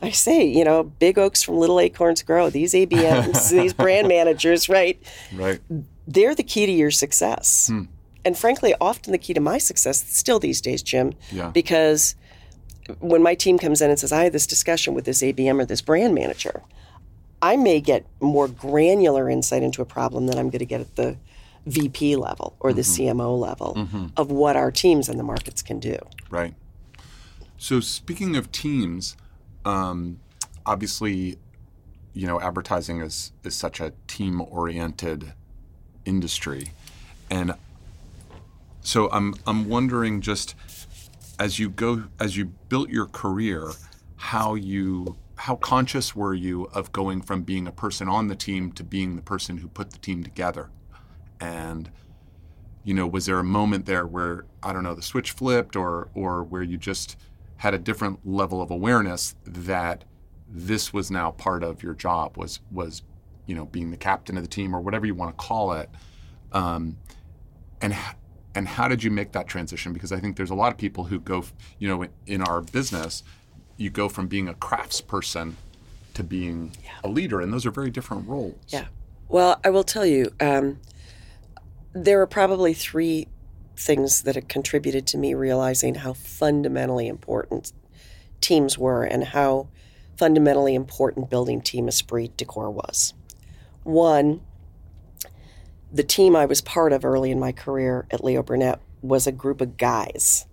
[0.00, 2.50] I say, you know, big oaks from little acorns grow.
[2.50, 5.00] These ABMs, these brand managers, right?
[5.34, 5.60] Right.
[6.06, 7.68] They're the key to your success.
[7.68, 7.84] Hmm.
[8.24, 11.14] And frankly, often the key to my success still these days, Jim.
[11.30, 11.50] Yeah.
[11.50, 12.14] Because
[13.00, 15.64] when my team comes in and says, I had this discussion with this ABM or
[15.64, 16.62] this brand manager,
[17.40, 20.94] I may get more granular insight into a problem than I'm going to get at
[20.94, 21.16] the
[21.66, 23.20] VP level or the mm-hmm.
[23.20, 24.06] CMO level mm-hmm.
[24.16, 25.96] of what our teams and the markets can do.
[26.30, 26.54] Right.
[27.58, 29.16] So speaking of teams,
[29.64, 30.20] um,
[30.66, 31.38] obviously,
[32.14, 35.32] you know, advertising is is such a team oriented
[36.04, 36.70] industry,
[37.30, 37.54] and
[38.80, 40.54] so I'm I'm wondering just
[41.38, 43.70] as you go as you built your career,
[44.16, 48.70] how you how conscious were you of going from being a person on the team
[48.72, 50.70] to being the person who put the team together?
[51.40, 51.90] And
[52.84, 56.08] you know, was there a moment there where I don't know the switch flipped, or
[56.14, 57.16] or where you just
[57.62, 60.02] had a different level of awareness that
[60.48, 63.02] this was now part of your job was was
[63.46, 65.88] you know being the captain of the team or whatever you want to call it,
[66.50, 66.96] um,
[67.80, 67.94] and
[68.56, 69.92] and how did you make that transition?
[69.92, 71.44] Because I think there's a lot of people who go,
[71.78, 73.22] you know, in our business,
[73.76, 75.54] you go from being a craftsperson
[76.14, 76.90] to being yeah.
[77.04, 78.58] a leader, and those are very different roles.
[78.70, 78.86] Yeah.
[79.28, 80.80] Well, I will tell you, um,
[81.92, 83.28] there are probably three
[83.76, 87.72] things that have contributed to me realizing how fundamentally important
[88.40, 89.68] teams were and how
[90.16, 93.14] fundamentally important building team esprit de corps was.
[93.82, 94.40] One,
[95.92, 99.32] the team I was part of early in my career at Leo Burnett was a
[99.32, 100.46] group of guys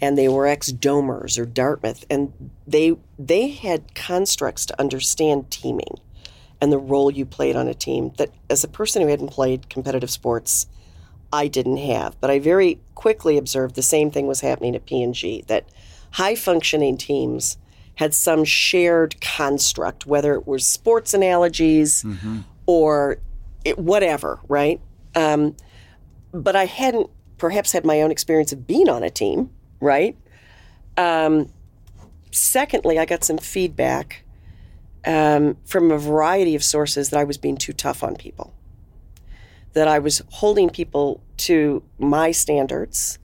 [0.00, 2.32] and they were ex-domers or Dartmouth and
[2.66, 6.00] they they had constructs to understand teaming
[6.60, 9.68] and the role you played on a team that as a person who hadn't played
[9.68, 10.66] competitive sports
[11.34, 15.44] I didn't have but I very quickly observed the same thing was happening at P&G
[15.48, 15.68] that
[16.12, 17.58] high functioning teams
[17.96, 22.40] had some shared construct whether it was sports analogies mm-hmm.
[22.66, 23.18] or
[23.64, 24.80] it, whatever, right?
[25.14, 25.56] Um,
[26.32, 30.16] but I hadn't perhaps had my own experience of being on a team, right?
[30.96, 31.50] Um,
[32.30, 34.24] secondly, I got some feedback
[35.04, 38.54] um, from a variety of sources that I was being too tough on people,
[39.72, 43.18] that I was holding people to my standards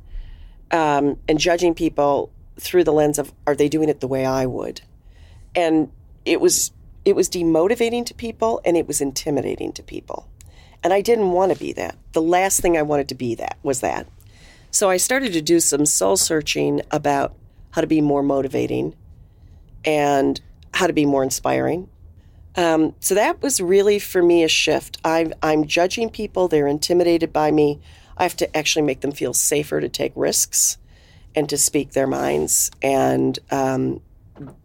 [0.70, 4.46] um, and judging people through the lens of are they doing it the way I
[4.46, 4.82] would,
[5.54, 5.90] and
[6.24, 6.72] it was
[7.04, 10.28] it was demotivating to people and it was intimidating to people.
[10.82, 11.96] And I didn't want to be that.
[12.12, 14.06] The last thing I wanted to be that was that.
[14.70, 17.34] So I started to do some soul searching about
[17.70, 18.94] how to be more motivating
[19.84, 20.40] and
[20.72, 21.88] how to be more inspiring.
[22.56, 24.98] Um, so that was really for me a shift.
[25.04, 27.80] I'm, I'm judging people, they're intimidated by me.
[28.20, 30.76] I have to actually make them feel safer to take risks
[31.34, 32.70] and to speak their minds.
[32.82, 34.02] And um,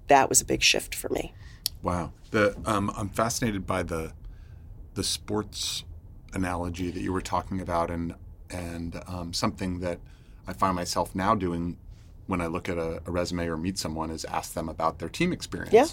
[0.08, 1.34] that was a big shift for me.
[1.82, 2.12] Wow.
[2.32, 4.12] The, um, I'm fascinated by the,
[4.96, 5.86] the sports
[6.34, 8.14] analogy that you were talking about, and
[8.50, 10.00] and um, something that
[10.48, 11.78] I find myself now doing
[12.28, 15.10] when I look at a, a, resume or meet someone is ask them about their
[15.10, 15.74] team experience.
[15.74, 15.88] Yeah.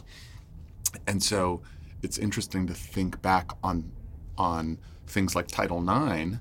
[1.07, 1.63] And so
[2.03, 3.91] it's interesting to think back on
[4.37, 6.39] on things like Title IX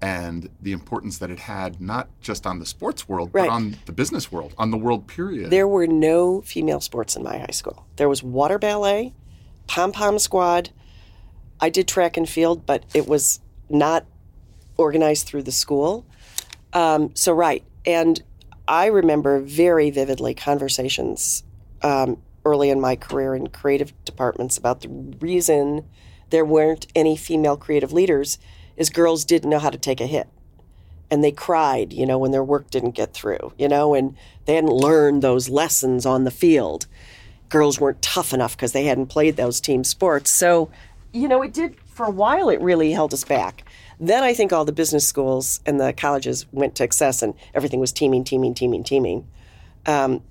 [0.00, 3.48] and the importance that it had not just on the sports world right.
[3.48, 5.50] but on the business world, on the world period.
[5.50, 7.86] There were no female sports in my high school.
[7.96, 9.14] There was water ballet,
[9.66, 10.70] pom pom squad,
[11.60, 14.06] I did track and field, but it was not
[14.76, 16.06] organized through the school.
[16.72, 17.62] Um, so, right.
[17.84, 18.22] And
[18.66, 21.44] I remember very vividly conversations
[21.82, 24.88] um, early in my career in creative departments about the
[25.20, 25.84] reason
[26.30, 28.38] there weren't any female creative leaders
[28.80, 30.26] is girls didn't know how to take a hit.
[31.12, 34.16] And they cried, you know, when their work didn't get through, you know, and
[34.46, 36.86] they hadn't learned those lessons on the field.
[37.48, 40.30] Girls weren't tough enough because they hadn't played those team sports.
[40.30, 40.70] So
[41.12, 43.64] you know, it did for a while, it really held us back.
[43.98, 47.80] Then I think all the business schools and the colleges went to excess and everything
[47.80, 49.28] was teaming, teaming, teaming, teaming.
[49.86, 50.22] Um,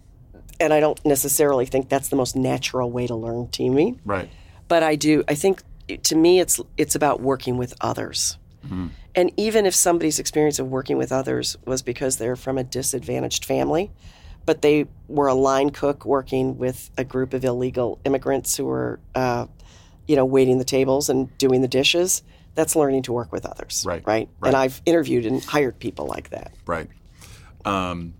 [0.59, 4.01] and I don't necessarily think that's the most natural way to learn teaming.
[4.05, 4.29] Right.
[4.67, 5.61] But I do, I think
[6.03, 8.37] to me, it's, it's about working with others.
[8.65, 8.87] Mm-hmm.
[9.15, 13.45] And even if somebody's experience of working with others was because they're from a disadvantaged
[13.45, 13.91] family,
[14.45, 18.99] but they were a line cook working with a group of illegal immigrants who were
[19.15, 19.47] uh,
[20.09, 22.23] you know, waiting the tables and doing the dishes.
[22.55, 23.83] That's learning to work with others.
[23.85, 24.01] Right.
[24.07, 24.27] Right.
[24.39, 24.47] right.
[24.47, 26.51] And I've interviewed and hired people like that.
[26.65, 26.87] Right.
[27.63, 28.15] Um,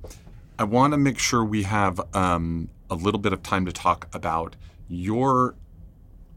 [0.60, 4.08] I want to make sure we have um, a little bit of time to talk
[4.14, 4.56] about
[4.88, 5.56] your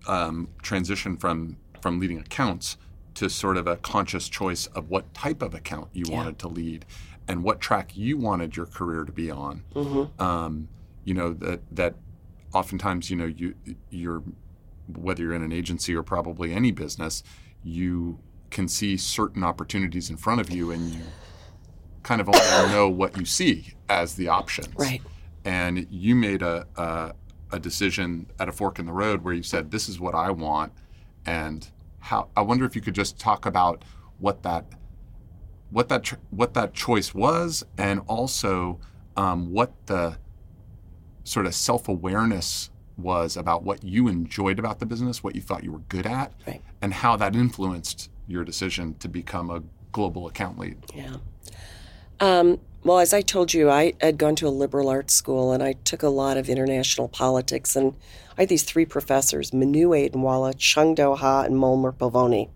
[0.09, 2.79] um, transition from from leading accounts
[3.15, 6.17] to sort of a conscious choice of what type of account you yeah.
[6.17, 6.85] wanted to lead
[7.29, 9.63] and what track you wanted your career to be on.
[9.75, 10.23] Mm-hmm.
[10.23, 10.69] Um,
[11.05, 11.95] you know that that
[12.53, 13.55] oftentimes you know you
[13.91, 14.23] you're
[14.89, 17.23] whether you're in an agency or probably any business,
[17.63, 18.19] you
[18.51, 21.01] can see certain opportunities in front of you and you
[22.03, 24.75] kind of only know what you see as the options.
[24.77, 25.01] Right.
[25.45, 27.15] And you made a, a,
[27.51, 30.31] a decision at a fork in the road where you said, "This is what I
[30.31, 30.73] want,"
[31.27, 31.69] and
[32.03, 32.29] how.
[32.37, 33.85] I wonder if you could just talk about
[34.19, 34.67] what that
[35.71, 38.79] what that what that choice was, and also
[39.17, 40.19] um, what the
[41.25, 45.65] sort of self awareness was about what you enjoyed about the business, what you thought
[45.65, 46.61] you were good at, right.
[46.83, 50.77] and how that influenced your decision to become a global account lead.
[50.95, 51.17] Yeah.
[52.21, 55.63] Um, well, as I told you, I had gone to a liberal arts school and
[55.63, 57.77] I took a lot of international politics.
[57.77, 57.95] And
[58.37, 62.49] I had these three professors, Manu Aidinwala, Chung Do Ha, and Molnar Pavoni,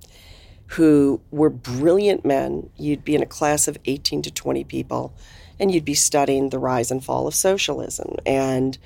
[0.69, 2.71] who were brilliant men.
[2.77, 5.15] You'd be in a class of 18 to 20 people,
[5.61, 8.79] and you'd be studying the rise and fall of socialism and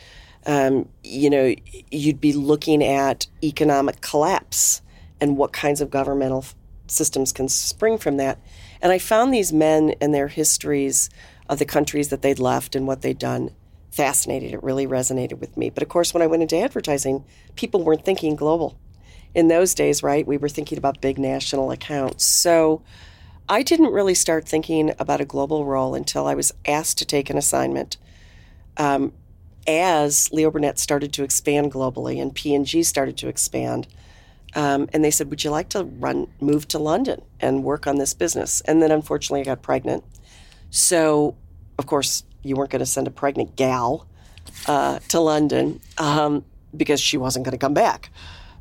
[0.46, 1.54] um, you know,
[1.90, 4.82] you'd be looking at economic collapse
[5.20, 6.44] and what kinds of governmental
[6.86, 8.38] systems can spring from that.
[8.82, 11.10] And I found these men and their histories
[11.48, 13.50] of the countries that they'd left and what they'd done
[13.90, 14.50] fascinating.
[14.50, 15.70] It really resonated with me.
[15.70, 17.24] But of course, when I went into advertising,
[17.56, 18.78] people weren't thinking global.
[19.34, 22.24] In those days, right, we were thinking about big national accounts.
[22.24, 22.82] So
[23.48, 27.30] I didn't really start thinking about a global role until I was asked to take
[27.30, 27.96] an assignment.
[28.76, 29.12] Um,
[29.66, 33.86] as Leo Burnett started to expand globally and P&G started to expand,
[34.55, 37.96] um, and they said, "Would you like to run, move to London and work on
[37.96, 40.05] this business?" And then, unfortunately, I got pregnant.
[40.70, 41.36] So,
[41.78, 44.07] of course, you weren't going to send a pregnant gal
[44.66, 46.44] uh, to London um,
[46.76, 48.11] because she wasn't going to come back.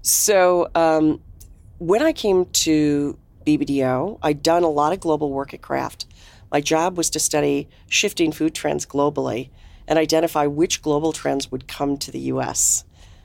[0.01, 1.21] So, um,
[1.77, 6.05] when I came to BBDO, I'd done a lot of global work at Kraft.
[6.51, 9.49] My job was to study shifting food trends globally
[9.87, 12.83] and identify which global trends would come to the U.S.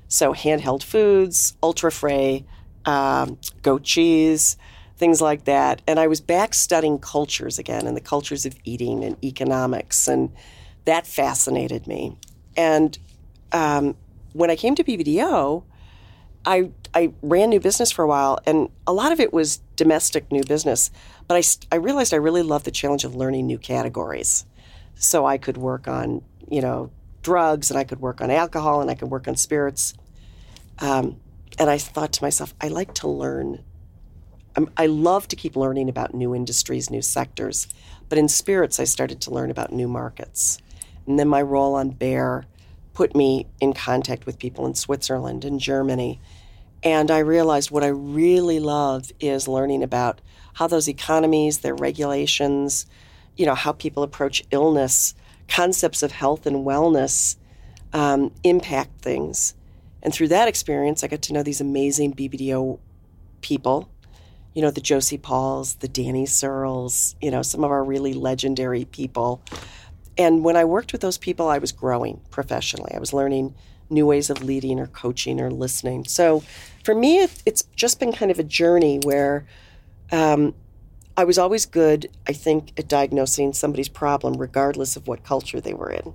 [0.09, 2.45] So, handheld foods, ultra fray,
[2.87, 4.57] um, goat cheese,
[4.97, 5.83] things like that.
[5.87, 10.33] And I was back studying cultures again and the cultures of eating and economics, and
[10.85, 12.17] that fascinated me.
[12.57, 12.99] And
[13.53, 13.97] um,
[14.33, 15.65] when I came to BBDO,
[16.47, 20.31] I I ran new business for a while, and a lot of it was domestic
[20.31, 20.91] new business.
[21.27, 24.45] But I, I realized I really loved the challenge of learning new categories.
[24.95, 26.91] So I could work on, you know,
[27.23, 29.95] drugs, and I could work on alcohol, and I could work on spirits.
[30.79, 31.21] Um,
[31.59, 33.63] and I thought to myself, I like to learn.
[34.57, 37.69] I'm, I love to keep learning about new industries, new sectors.
[38.09, 40.59] But in spirits, I started to learn about new markets.
[41.07, 42.47] And then my role on Bayer
[42.93, 46.21] put me in contact with people in Switzerland and Germany.
[46.83, 50.21] And I realized what I really love is learning about
[50.55, 52.87] how those economies, their regulations,
[53.37, 55.15] you know, how people approach illness,
[55.49, 57.37] concepts of health and wellness
[57.93, 59.55] um, impact things.
[60.05, 62.79] And through that experience, I got to know these amazing BBDO
[63.41, 63.91] people.
[64.55, 68.85] You know, the Josie Pauls, the Danny Searles, you know, some of our really legendary
[68.85, 69.43] people.
[70.17, 72.93] And when I worked with those people, I was growing professionally.
[72.95, 73.55] I was learning
[73.91, 76.05] new ways of leading or coaching or listening.
[76.05, 76.45] So
[76.85, 79.47] for me, it, it's just been kind of a journey where
[80.13, 80.55] um,
[81.17, 85.75] I was always good, I think, at diagnosing somebody's problem, regardless of what culture they
[85.75, 86.15] were in.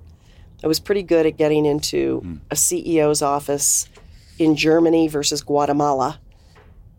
[0.62, 2.38] I was pretty good at getting into mm.
[2.50, 3.88] a CEO's office
[4.38, 6.20] in Germany versus Guatemala,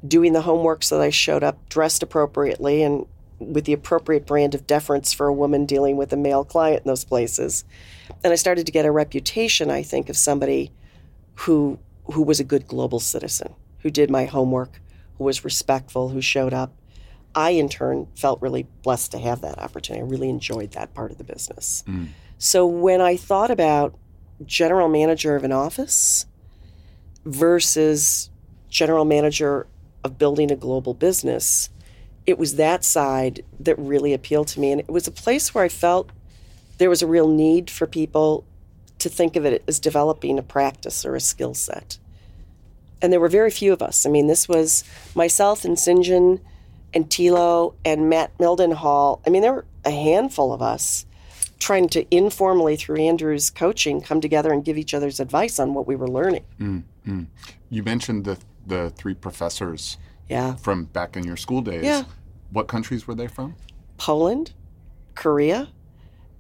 [0.08, 3.06] doing the homework so that I showed up dressed appropriately and
[3.40, 6.88] with the appropriate brand of deference for a woman dealing with a male client in
[6.88, 7.64] those places.
[8.24, 10.72] And I started to get a reputation, I think, of somebody
[11.36, 14.82] who who was a good global citizen, who did my homework,
[15.18, 16.74] who was respectful, who showed up.
[17.34, 20.04] I in turn felt really blessed to have that opportunity.
[20.04, 21.84] I really enjoyed that part of the business.
[21.88, 22.10] Mm.
[22.44, 23.94] So when I thought about
[24.44, 26.26] general manager of an office
[27.24, 28.32] versus
[28.68, 29.68] general manager
[30.04, 31.70] of building a global business,
[32.26, 34.72] it was that side that really appealed to me.
[34.72, 36.10] And it was a place where I felt
[36.80, 38.44] there was a real need for people
[38.98, 42.00] to think of it as developing a practice or a skill set.
[43.04, 44.04] And there were very few of us.
[44.04, 44.84] I mean, this was
[45.14, 46.40] myself and Sinjin
[46.92, 49.22] and Tilo and Matt Mildenhall.
[49.28, 51.06] I mean, there were a handful of us
[51.62, 55.88] trying to informally, through Andrew's coaching, come together and give each other's advice on what
[55.88, 56.44] we were learning.
[56.60, 57.24] Mm-hmm.
[57.70, 58.38] You mentioned the
[58.68, 59.98] the three professors.
[60.30, 60.56] Yeah.
[60.56, 61.84] From back in your school days.
[61.84, 62.04] Yeah.
[62.52, 63.56] What countries were they from?
[63.98, 64.54] Poland,
[65.14, 65.68] Korea,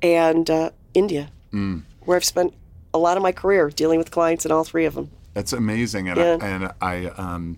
[0.01, 1.83] and uh, India, mm.
[2.05, 2.53] where I've spent
[2.93, 5.11] a lot of my career dealing with clients in all three of them.
[5.33, 6.37] That's amazing, and yeah.
[6.41, 7.57] I, and I um,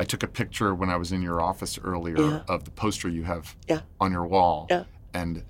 [0.00, 2.40] I took a picture when I was in your office earlier yeah.
[2.48, 3.80] of the poster you have yeah.
[4.00, 4.84] on your wall, yeah.
[5.12, 5.42] and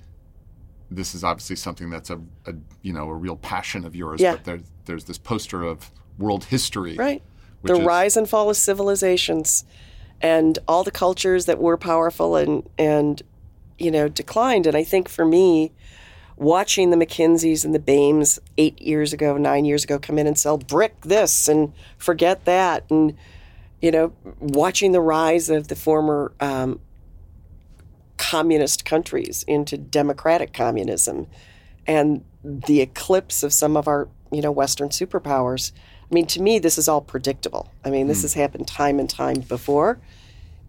[0.90, 4.20] this is obviously something that's a, a you know a real passion of yours.
[4.20, 4.32] Yeah.
[4.32, 7.22] But there, there's this poster of world history, right?
[7.62, 9.64] The is, rise and fall of civilizations,
[10.20, 13.22] and all the cultures that were powerful and and
[13.78, 14.66] you know declined.
[14.66, 15.72] And I think for me,
[16.36, 20.38] watching the McKinseys and the Bains eight years ago, nine years ago, come in and
[20.38, 23.16] sell brick this and forget that, and
[23.80, 26.80] you know, watching the rise of the former um,
[28.16, 31.26] communist countries into democratic communism.
[31.86, 35.72] And the eclipse of some of our you know western superpowers
[36.10, 37.72] i mean to me this is all predictable.
[37.84, 38.22] I mean this mm.
[38.22, 39.98] has happened time and time before.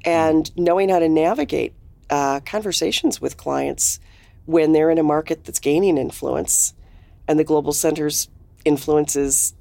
[0.04, 0.58] And mm.
[0.58, 1.74] knowing how to navigate
[2.10, 4.00] uh, conversations with clients
[4.46, 6.74] when they're in a market that's gaining influence
[7.28, 8.30] and the global center's
[8.64, 9.54] influence is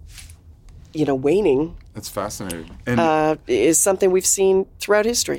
[0.92, 2.76] you know waning that's fascinating.
[2.86, 5.38] And uh, is something we've seen throughout history.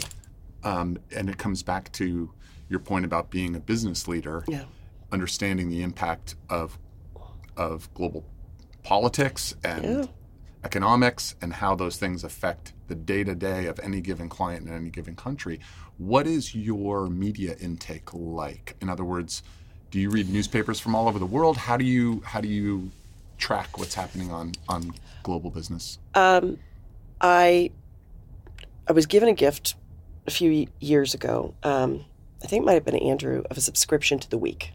[0.63, 2.31] Um, and it comes back to
[2.69, 4.63] your point about being a business leader, yeah.
[5.11, 6.77] understanding the impact of
[7.57, 8.25] of global
[8.83, 10.05] politics and yeah.
[10.63, 14.73] economics and how those things affect the day to day of any given client in
[14.73, 15.59] any given country.
[15.97, 18.75] What is your media intake like?
[18.81, 19.41] In other words,
[19.89, 21.57] do you read newspapers from all over the world?
[21.57, 22.91] How do you how do you
[23.37, 24.93] track what's happening on on
[25.23, 25.99] global business?
[26.13, 26.57] Um,
[27.21, 27.71] I
[28.87, 29.75] I was given a gift
[30.27, 31.53] a few years ago.
[31.63, 32.05] Um,
[32.43, 34.73] I think it might have been Andrew of a subscription to the Week,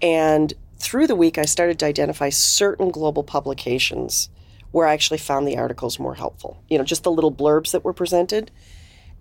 [0.00, 4.30] and through the week, I started to identify certain global publications
[4.70, 6.62] where I actually found the articles more helpful.
[6.68, 8.50] You know, just the little blurbs that were presented.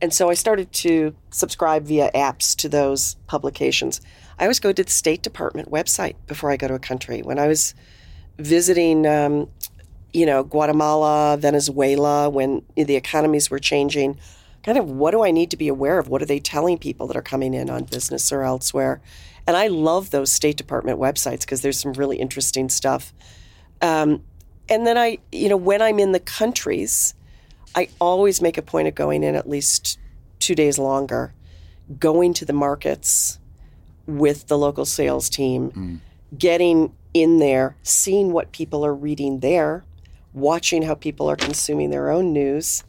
[0.02, 4.02] And so I started to subscribe via apps to those publications.
[4.38, 7.22] I always go to the State Department website before I go to a country.
[7.24, 7.74] When I was
[8.38, 9.50] visiting, um,
[10.14, 14.20] you know, Guatemala, Venezuela, when the economies were changing,
[14.68, 16.10] kind of what do I need to be aware of?
[16.10, 19.00] What are they telling people that are coming in on business or elsewhere?
[19.48, 23.14] And I love those State Department websites because there's some really interesting stuff.
[23.82, 24.24] Um,
[24.68, 27.14] and then I, you know, when I'm in the countries,
[27.76, 30.00] I always make a point of going in at least
[30.40, 31.34] two days longer,
[31.98, 33.40] going to the markets
[34.06, 36.00] with the local sales team, mm.
[36.38, 39.86] getting in there, seeing what people are reading there,
[40.34, 42.84] watching how people are consuming their own news.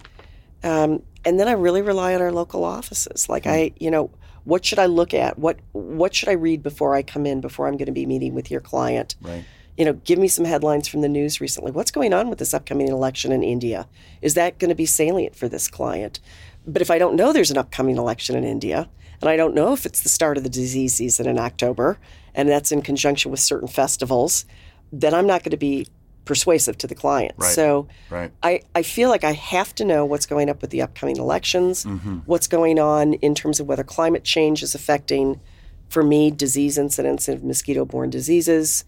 [0.65, 3.29] Um, and then I really rely on our local offices.
[3.29, 3.47] Like.
[3.47, 3.85] I, mm-hmm.
[3.85, 4.11] you know,
[4.49, 5.39] what should I look at?
[5.39, 7.43] What what should I read before I come in?
[7.43, 9.15] Before I'm going to be meeting with your client?
[9.21, 9.45] Right.
[9.77, 11.71] You know, give me some headlines from the news recently.
[11.71, 13.87] What's going on with this upcoming election in India?
[14.23, 16.19] Is that going to be salient for this client?
[16.67, 18.89] But if I don't know there's an upcoming election in India,
[19.21, 21.99] and I don't know if it's the start of the disease season in October,
[22.35, 24.47] and that's in conjunction with certain festivals,
[24.91, 25.87] then I'm not going to be
[26.29, 27.33] persuasive to the client.
[27.39, 27.51] Right.
[27.55, 28.31] So right.
[28.43, 31.87] I, I feel like I have to know what's going up with the upcoming elections,
[31.87, 32.19] mm-hmm.
[32.27, 35.41] what's going on in terms of whether climate change is affecting,
[35.89, 38.85] for me, disease incidence of mosquito borne diseases,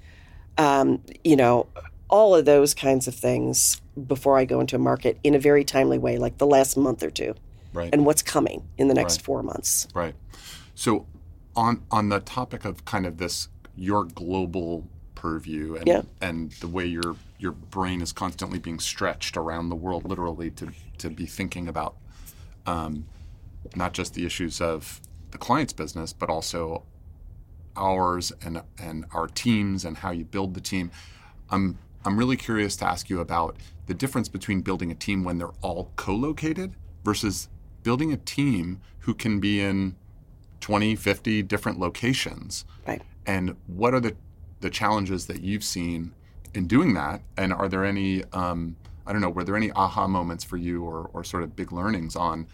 [0.58, 1.66] um, you know,
[2.10, 5.64] all of those kinds of things before I go into a market in a very
[5.64, 7.34] timely way, like the last month or two.
[7.72, 7.88] Right.
[7.90, 9.24] And what's coming in the next right.
[9.24, 9.88] four months.
[9.94, 10.14] Right.
[10.74, 11.06] So
[11.56, 14.86] on on the topic of kind of this your global
[15.20, 16.00] purview and yeah.
[16.22, 20.72] and the way your your brain is constantly being stretched around the world, literally to
[20.96, 21.94] to be thinking about
[22.66, 23.04] um,
[23.76, 25.00] not just the issues of
[25.30, 26.84] the client's business, but also
[27.76, 30.90] ours and and our teams and how you build the team.
[31.50, 35.36] I'm I'm really curious to ask you about the difference between building a team when
[35.36, 36.72] they're all co-located
[37.04, 37.50] versus
[37.82, 39.96] building a team who can be in
[40.60, 42.64] 20, 50 different locations.
[42.86, 43.02] Right.
[43.26, 44.16] And what are the
[44.60, 46.12] the challenges that you've seen
[46.54, 47.22] in doing that?
[47.36, 50.84] And are there any, um, I don't know, were there any aha moments for you
[50.84, 52.46] or, or sort of big learnings on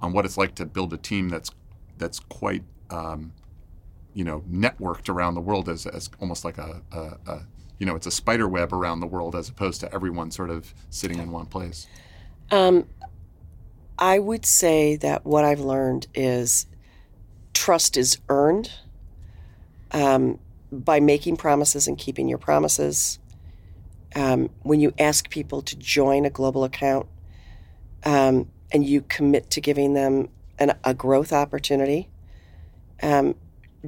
[0.00, 1.50] on what it's like to build a team that's
[1.98, 3.32] that's quite um,
[4.14, 7.42] you know networked around the world as, as almost like a, a, a,
[7.78, 10.72] you know it's a spider web around the world as opposed to everyone sort of
[10.90, 11.86] sitting in one place.
[12.50, 12.86] Um,
[13.98, 16.66] I would say that what I've learned is
[17.52, 18.70] trust is earned.
[19.90, 20.38] Um,
[20.70, 23.18] by making promises and keeping your promises.
[24.14, 27.06] Um, when you ask people to join a global account
[28.04, 32.08] um, and you commit to giving them an, a growth opportunity,
[33.02, 33.34] um,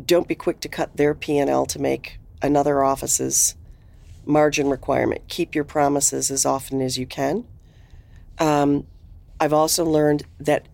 [0.05, 3.57] don't be quick to cut their P&L to make another office's
[4.25, 5.23] margin requirement.
[5.29, 7.45] Keep your promises as often as you can.
[8.39, 8.87] Um,
[9.39, 10.67] I've also learned that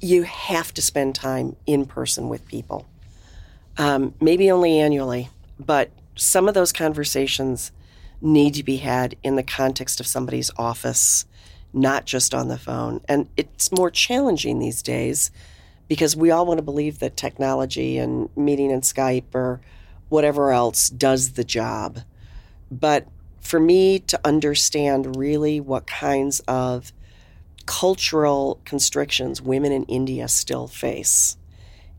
[0.00, 2.86] you have to spend time in person with people
[3.78, 7.72] um, maybe only annually, but some of those conversations
[8.20, 11.26] need to be had in the context of somebody's office,
[11.72, 13.00] not just on the phone.
[13.08, 15.30] And it's more challenging these days
[15.88, 19.60] because we all want to believe that technology and meeting in Skype or
[20.08, 22.00] whatever else does the job.
[22.70, 23.06] But
[23.40, 26.92] for me to understand really what kinds of
[27.66, 31.36] cultural constrictions women in India still face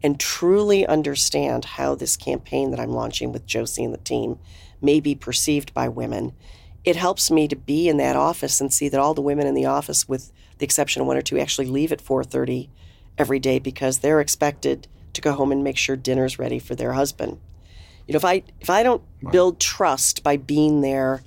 [0.03, 4.39] and truly understand how this campaign that I'm launching with Josie and the team
[4.81, 6.33] may be perceived by women,
[6.83, 9.55] it helps me to be in that office and see that all the women in
[9.55, 12.69] the office, with the exception of one or two, actually leave at 4:30
[13.17, 16.93] every day because they're expected to go home and make sure dinner's ready for their
[16.93, 17.39] husband.
[18.05, 21.23] You know, if I if I don't build trust by being there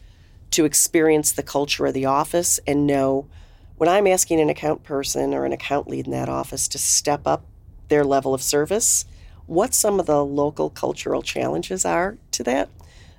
[0.53, 3.29] to experience the culture of the office and know
[3.77, 7.27] when I'm asking an account person or an account lead in that office to step
[7.27, 7.45] up
[7.91, 9.05] their level of service,
[9.47, 12.71] what some of the local cultural challenges are to that,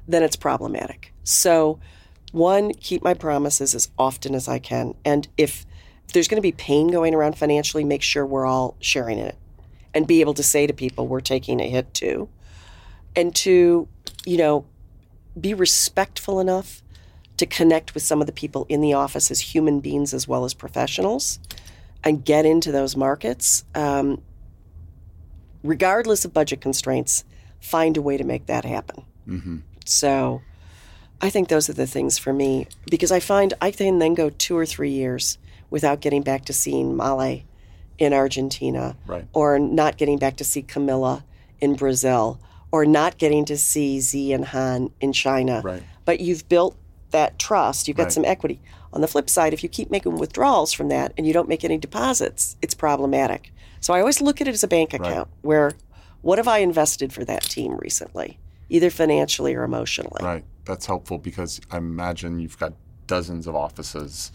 [0.08, 1.14] then it's problematic.
[1.24, 1.80] So,
[2.32, 4.96] one, keep my promises as often as I can.
[5.06, 5.66] And if,
[6.14, 9.38] there's going to be pain going around financially, make sure we're all sharing in it
[9.94, 12.30] and be able to say to people, we're taking a hit too.
[13.16, 13.88] And to,
[14.26, 14.66] you know,
[15.40, 16.82] be respectful enough
[17.38, 20.46] to connect with some of the people in the office as human beings as well
[20.46, 21.40] as professionals
[22.04, 23.66] and get into those markets.
[23.76, 24.22] Um,
[25.64, 27.24] regardless of budget constraints,
[27.60, 29.06] find a way to make that happen.
[29.28, 29.58] Mm-hmm.
[29.86, 30.42] So
[31.22, 34.30] I think those are the things for me because I find I can then go
[34.30, 35.38] two or three years
[35.70, 37.42] without getting back to seeing Male
[37.98, 39.28] in Argentina Right.
[39.34, 41.24] or not getting back to see Camilla
[41.60, 42.40] in Brazil
[42.72, 45.62] or not getting to see Z and Han in China.
[45.64, 45.84] Right.
[46.06, 46.76] But you've built
[47.12, 48.14] that trust, you've got Right.
[48.14, 48.60] some equity.
[48.94, 51.64] On the flip side, if you keep making withdrawals from that and you don't make
[51.64, 53.54] any deposits, it's problematic.
[53.82, 55.72] So I always look at it as a bank account where
[56.22, 60.24] what have I invested for that team recently, either financially or emotionally?
[60.24, 60.46] Right.
[60.66, 62.74] That's helpful because I imagine you've got
[63.08, 64.32] dozens of offices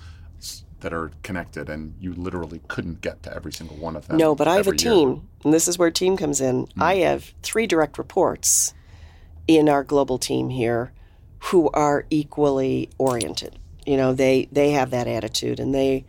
[0.80, 4.16] that are connected and you literally couldn't get to every single one of them.
[4.16, 4.92] No, but I have a every year.
[4.92, 6.64] team, and this is where team comes in.
[6.64, 6.82] Hmm.
[6.82, 8.74] I have three direct reports
[9.47, 10.92] in our global team here
[11.38, 13.59] who are equally oriented.
[13.86, 16.05] You know, they they have that attitude and they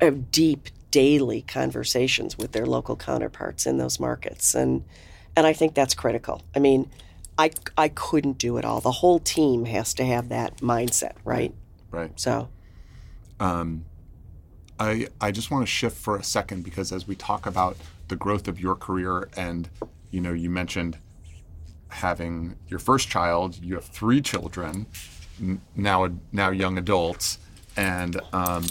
[0.00, 4.54] have deep daily conversations with their local counterparts in those markets.
[4.54, 4.84] And
[5.34, 6.42] and I think that's critical.
[6.54, 6.90] I mean,
[7.38, 8.80] I I couldn't do it all.
[8.80, 11.54] The whole team has to have that mindset, right?
[11.90, 12.18] Right.
[12.18, 12.48] So,
[13.40, 13.84] um,
[14.78, 17.76] I, I just want to shift for a second because as we talk about
[18.08, 19.68] the growth of your career and
[20.10, 20.98] you know you mentioned
[21.88, 24.86] having your first child you have three children
[25.74, 27.38] now now young adults
[27.76, 28.64] and um,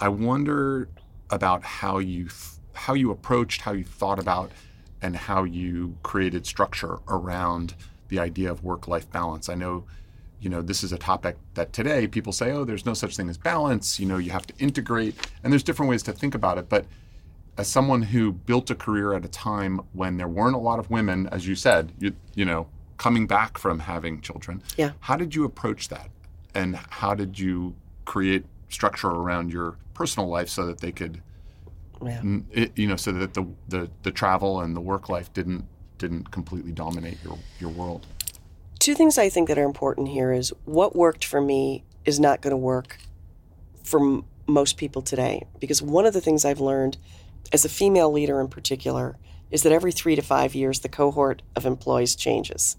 [0.00, 0.88] I wonder
[1.30, 4.50] about how you th- how you approached how you thought about
[5.00, 7.74] and how you created structure around
[8.08, 9.84] the idea of work life balance I know
[10.40, 13.28] you know this is a topic that today people say oh there's no such thing
[13.28, 16.58] as balance you know you have to integrate and there's different ways to think about
[16.58, 16.84] it but
[17.56, 20.90] as someone who built a career at a time when there weren't a lot of
[20.90, 22.66] women as you said you you know
[22.98, 24.92] coming back from having children Yeah.
[25.00, 26.10] how did you approach that
[26.54, 28.44] and how did you create
[28.74, 31.22] structure around your personal life so that they could
[32.04, 32.20] yeah.
[32.50, 35.64] it, you know so that the, the the travel and the work life didn't
[35.96, 38.06] didn't completely dominate your your world
[38.84, 42.42] two things I think that are important here is what worked for me is not
[42.42, 42.98] going to work
[43.82, 45.46] for m- most people today.
[45.58, 46.98] Because one of the things I've learned
[47.50, 49.16] as a female leader in particular
[49.50, 52.76] is that every three to five years, the cohort of employees changes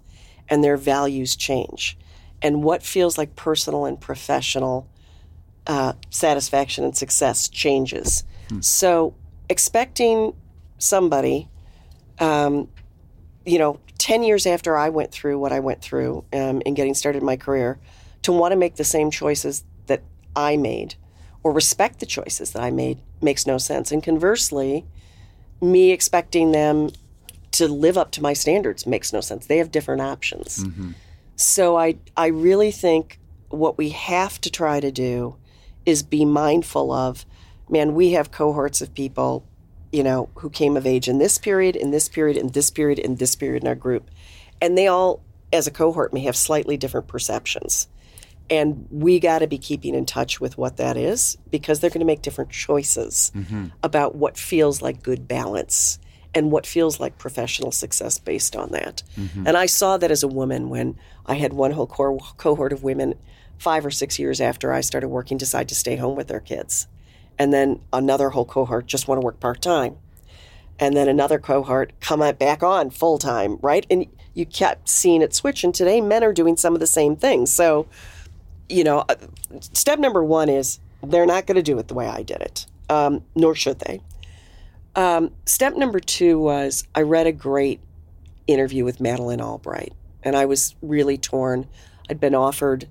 [0.48, 1.98] and their values change.
[2.42, 4.88] And what feels like personal and professional
[5.68, 8.24] uh, satisfaction and success changes.
[8.62, 9.16] So
[9.50, 10.34] expecting
[10.78, 11.50] somebody
[12.20, 12.68] um,
[13.46, 16.94] you know, 10 years after I went through what I went through um, in getting
[16.94, 17.80] started in my career,
[18.24, 20.02] to want to make the same choices that
[20.36, 20.96] I made
[21.44, 23.92] or respect the choices that I made makes no sense.
[23.92, 24.86] And conversely,
[25.62, 26.90] me expecting them
[27.52, 29.46] to live up to my standards makes no sense.
[29.46, 30.66] They have different options.
[31.36, 35.36] So I, I really think what we have to try to do
[35.86, 37.26] is be mindful of,
[37.70, 39.48] man, we have cohorts of people
[39.96, 43.00] you know, who came of age in this period, in this period, in this period,
[43.00, 44.12] in this period in our group.
[44.62, 45.24] And they all,
[45.54, 47.88] as a cohort, may have slightly different perceptions.
[48.50, 52.02] And we got to be keeping in touch with what that is because they're going
[52.02, 53.68] to make different choices mm-hmm.
[53.84, 55.98] about what feels like good balance
[56.34, 59.02] and what feels like professional success based on that.
[59.18, 59.48] Mm-hmm.
[59.48, 62.84] And I saw that as a woman when I had one whole core, cohort of
[62.84, 63.16] women
[63.58, 66.88] five or six years after I started working decide to stay home with their kids
[67.38, 69.98] and then another whole cohort just want to work part time,
[70.80, 73.86] and then another cohort come back on full time, right?
[73.90, 75.64] And you kept seeing it switch.
[75.64, 77.52] And today, men are doing some of the same things.
[77.52, 77.88] So,
[78.68, 79.16] you know, uh,
[79.60, 82.66] step number one is they're not going to do it the way I did it,
[82.90, 84.02] um, nor should they.
[84.96, 87.82] Um, step number two was I read a great
[88.48, 89.94] interview with Madeleine Albright,
[90.24, 91.68] and I was really torn.
[92.10, 92.88] I'd been offered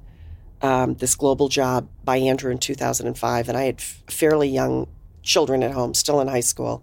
[0.65, 4.89] um, this global job by Andrew in 2005, and I had f- fairly young
[5.23, 6.83] children at home, still in high school.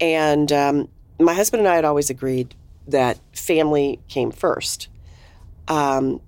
[0.00, 0.88] And um,
[1.20, 2.56] my husband and I had always agreed
[2.88, 4.88] that family came first,
[5.68, 6.20] um,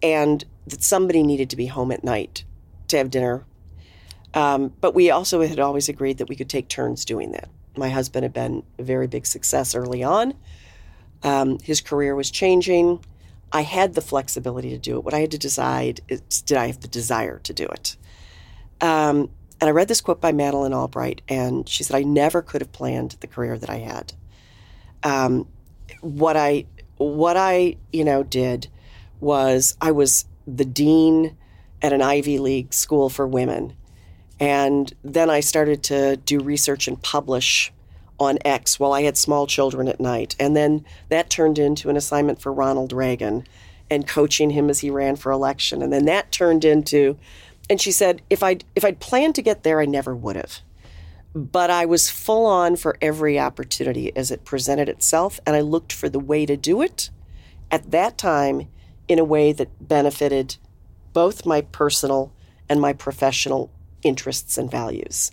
[0.00, 2.44] and that somebody needed to be home at night
[2.86, 3.44] to have dinner.
[4.32, 7.48] Um, but we also had always agreed that we could take turns doing that.
[7.76, 10.34] My husband had been a very big success early on.
[11.24, 13.04] Um, his career was changing.
[13.52, 15.04] I had the flexibility to do it.
[15.04, 17.96] What I had to decide is did I have the desire to do it?
[18.80, 19.30] Um,
[19.60, 22.72] and I read this quote by Madeleine Albright, and she said, I never could have
[22.72, 24.12] planned the career that I had.
[25.04, 25.46] Um,
[26.00, 28.68] what I what I you know did
[29.20, 31.36] was I was the dean
[31.80, 33.76] at an Ivy League school for women,
[34.40, 37.72] and then I started to do research and publish
[38.22, 40.36] on X while I had small children at night.
[40.40, 43.44] And then that turned into an assignment for Ronald Reagan.
[43.92, 45.82] and coaching him as he ran for election.
[45.82, 47.18] And then that turned into,
[47.68, 50.60] and she said, if I'd, if I'd planned to get there, I never would have.
[51.34, 55.92] But I was full on for every opportunity as it presented itself, and I looked
[55.92, 57.10] for the way to do it
[57.70, 58.68] at that time
[59.08, 60.56] in a way that benefited
[61.12, 62.32] both my personal
[62.70, 63.70] and my professional
[64.02, 65.30] interests and values.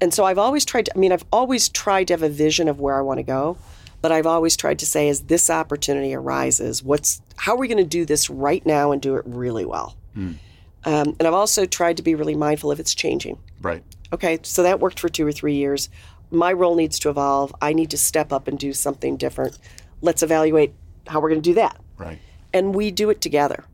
[0.00, 2.68] And so I've always tried to, I mean, I've always tried to have a vision
[2.68, 3.56] of where I want to go,
[4.00, 7.78] but I've always tried to say, as this opportunity arises, what's, how are we going
[7.78, 9.96] to do this right now and do it really well?
[10.16, 10.36] Um,
[10.84, 13.38] and I've also tried to be really mindful of it's changing.
[13.60, 13.82] Right.
[14.12, 15.88] Okay, so that worked for two or three years.
[16.30, 17.54] My role needs to evolve.
[17.60, 19.58] I need to step up and do something different.
[20.00, 20.72] Let's evaluate
[21.06, 21.80] how we're going to do that.
[21.96, 22.18] Right.
[22.52, 23.64] And we do it together.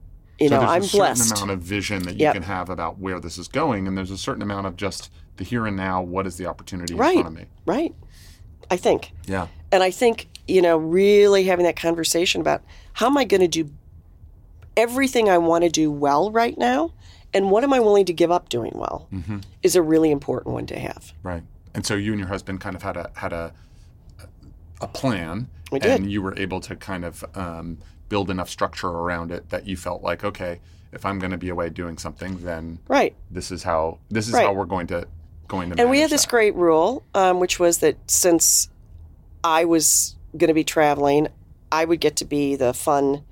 [0.41, 1.37] You know, there's I'm a certain blessed.
[1.37, 2.35] amount of vision that you Yep.
[2.35, 5.45] can have about where this is going, and there's a certain amount of just the
[5.45, 6.03] here and now.
[6.03, 7.17] What is the opportunity Right.
[7.17, 7.49] in front of me?
[7.67, 7.95] Right.
[8.71, 9.13] I think.
[9.27, 9.49] Yeah.
[9.73, 12.63] And I think, you know, really having that conversation about
[12.95, 13.71] how am I going to do
[14.77, 16.93] everything I want to do well right now
[17.33, 19.39] and what am I willing to give up doing well Mm-hmm.
[19.63, 21.13] is a really important one to have.
[21.23, 21.43] Right.
[21.75, 23.53] And so you and your husband kind of had a had a
[24.81, 25.93] a plan, We did.
[26.01, 27.79] and you were able to kind of um,
[28.09, 30.61] build enough structure around it that you felt like, okay,
[30.93, 33.15] if I'm going to be away doing something, then Right.
[33.31, 34.45] this is how this is Right.
[34.47, 35.07] how we're going to
[35.49, 35.81] going to.
[35.81, 36.31] And we had this that.
[36.31, 38.69] great rule, um, which was that since
[39.43, 41.29] I was going to be traveling,
[41.71, 43.25] I would get to be the fun,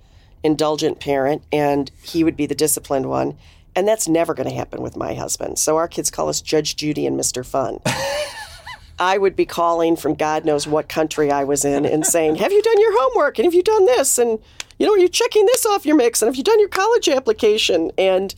[0.43, 3.37] indulgent parent, and he would be the disciplined one.
[3.75, 5.59] And that's never going to happen with my husband.
[5.59, 7.45] So our kids call us Judge Judy and Mr.
[7.45, 7.81] Fun.
[8.99, 12.53] I would be calling from God knows what country I was in and saying, Have
[12.53, 13.39] you done your homework?
[13.39, 14.19] And have you done this?
[14.19, 14.39] And,
[14.79, 16.21] you know, are you checking this off your mix?
[16.21, 17.91] And have you done your college application?
[17.97, 18.35] And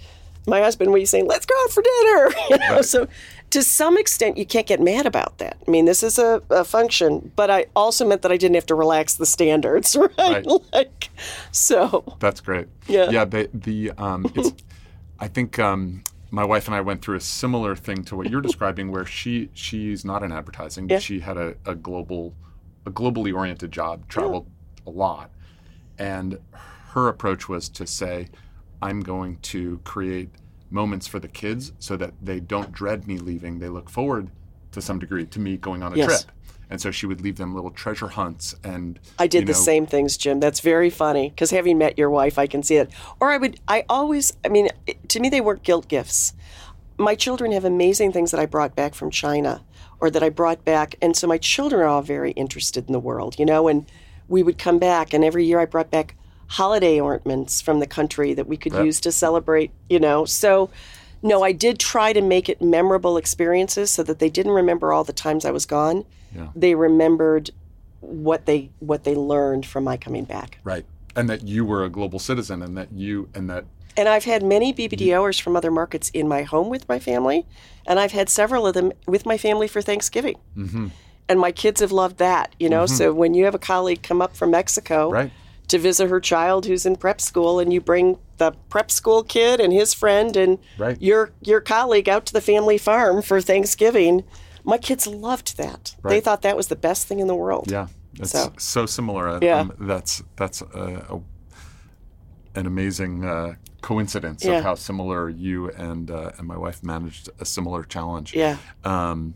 [0.47, 2.31] my husband would be saying, Let's go out for dinner.
[2.51, 3.09] You know, So
[3.55, 5.57] to some extent, you can't get mad about that.
[5.65, 8.67] I mean, this is a, a function, but I also meant that I didn't have
[8.67, 10.19] to relax the standards, right?
[10.19, 10.47] Right.
[10.73, 11.09] Like,
[11.53, 12.67] so, That's great.
[12.89, 13.11] Yeah.
[13.11, 13.25] Yeah.
[13.25, 14.53] The the um, it's,
[15.21, 16.03] I think um,
[16.33, 19.51] my wife and I went through a similar thing to what you're describing, where she
[19.55, 20.99] she's not in advertising, but Yeah.
[20.99, 22.35] she had a, a global
[22.87, 24.49] a globally oriented job, traveled
[24.85, 25.31] a lot,
[25.97, 26.39] and
[26.95, 28.27] her approach was to say,
[28.83, 30.31] I'm going to create
[30.75, 33.61] moments for the kids so that they don't dread me leaving.
[33.61, 34.31] They look forward
[34.73, 36.25] to some degree to me going on a Yes.
[36.25, 36.33] trip.
[36.69, 39.87] And so she would leave them little treasure hunts and I did you the same
[39.87, 40.41] things, Jim.
[40.41, 42.91] That's very funny because having met your wife, I can see it.
[43.21, 44.69] Or I would, I always, I mean,
[45.09, 46.35] to me, they weren't guilt gifts.
[46.99, 49.63] My children have amazing things that I brought back from China
[50.01, 50.97] or that I brought back.
[51.01, 53.87] And so my children are all very interested in the world, you know, and
[54.27, 55.13] we would come back.
[55.15, 56.17] And every year I brought back
[56.55, 60.25] holiday ornaments from the country that we could use to celebrate, you know.
[60.25, 60.71] So,
[61.21, 65.03] no, I did try to make it memorable experiences so that they didn't remember all
[65.03, 66.05] the times I was gone.
[66.33, 66.49] Yeah.
[66.55, 67.51] They remembered
[68.01, 70.59] what they what they learned from my coming back.
[70.63, 70.85] Right.
[71.17, 73.65] And that you were a global citizen and that you and that
[73.97, 77.47] And I've had many BBDOers from other markets in my home with my family,
[77.87, 80.37] and I've had several of them with my family for Thanksgiving.
[80.57, 80.89] Mm-hmm.
[81.29, 82.87] And my kids have loved that, you know.
[82.87, 85.33] So when you have a colleague come up from Mexico right.
[85.69, 89.61] To visit her child who's in prep school, and you bring the prep school kid
[89.61, 91.01] and his friend and Right.
[91.01, 94.25] your your colleague out to the family farm for Thanksgiving,
[94.65, 95.95] my kids loved that.
[96.05, 97.71] They thought that was the best thing in the world.
[97.71, 97.87] Yeah.
[98.19, 99.29] It's so, So- similar.
[99.29, 99.61] Uh, Yeah.
[99.61, 101.21] Um, that's that's a, a,
[102.55, 104.59] an amazing uh, coincidence Yeah.
[104.59, 108.35] of how similar you and uh, and my wife managed a similar challenge.
[108.35, 108.57] Yeah.
[108.85, 109.35] Um,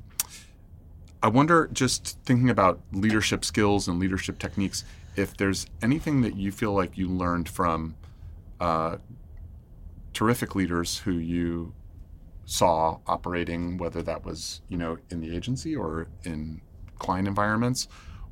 [1.23, 4.85] I wonder, just thinking about leadership skills and leadership techniques,
[5.19, 7.97] if there's anything that you feel like you learned from
[8.61, 8.97] uh,
[10.13, 11.75] terrific leaders who you
[12.45, 16.61] saw operating, whether that was you know in the agency or in
[16.99, 17.89] client environments,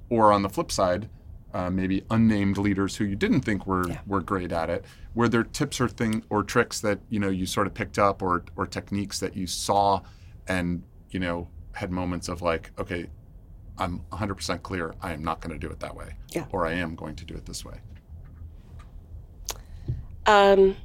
[0.09, 1.09] or on the flip side,
[1.53, 4.01] uh, maybe unnamed leaders who you didn't think were Yeah.
[4.07, 4.85] were great at it.
[5.15, 8.23] Were there tips or thing or tricks that you know you sort of picked up,
[8.23, 10.03] or or techniques that you saw,
[10.47, 13.07] and you know had moments of like, okay,
[13.79, 16.47] I'm 100% clear, I am not going to do it that way, Yeah.
[16.51, 17.75] or I am going to do it this way.
[20.27, 20.77] Um,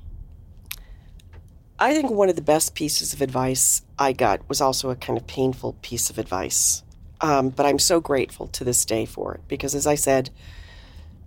[1.79, 5.17] I think one of the best pieces of advice I got was also a kind
[5.17, 6.83] of painful piece of advice.
[7.21, 10.29] Um, but I'm so grateful to this day for it because, as I said,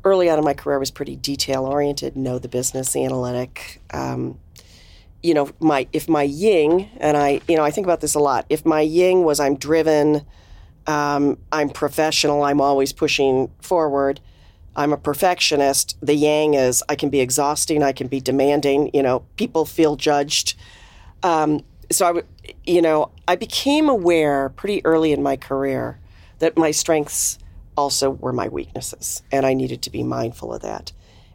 [0.04, 3.80] early on in my career, I was pretty detail oriented, know the business, analytic.
[3.92, 4.38] Um,
[5.22, 8.20] you know, my if my ying and I, you know, I think about this a
[8.20, 8.44] lot.
[8.50, 10.24] If my ying was I'm driven,
[10.87, 14.20] um, I'm professional, I'm always pushing forward.
[14.76, 15.97] I'm a perfectionist.
[16.03, 18.91] The yang is I can be exhausting, I can be demanding.
[18.93, 20.57] You know, people feel judged.
[21.22, 21.61] Um,
[21.93, 22.22] so I,
[22.64, 26.01] you know, I became aware pretty early in my career
[26.41, 27.39] that my strengths
[27.76, 30.93] also were my weaknesses, and I needed to be mindful of that.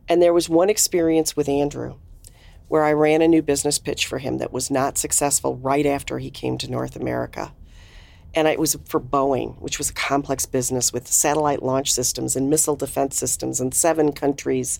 [0.08, 1.96] And there was one experience with Andrew
[2.68, 6.20] where I ran a new business pitch for him that was not successful right after
[6.20, 7.52] he came to North America.
[8.36, 12.50] And it was for Boeing, which was a complex business with satellite launch systems and
[12.50, 14.80] missile defense systems in seven countries.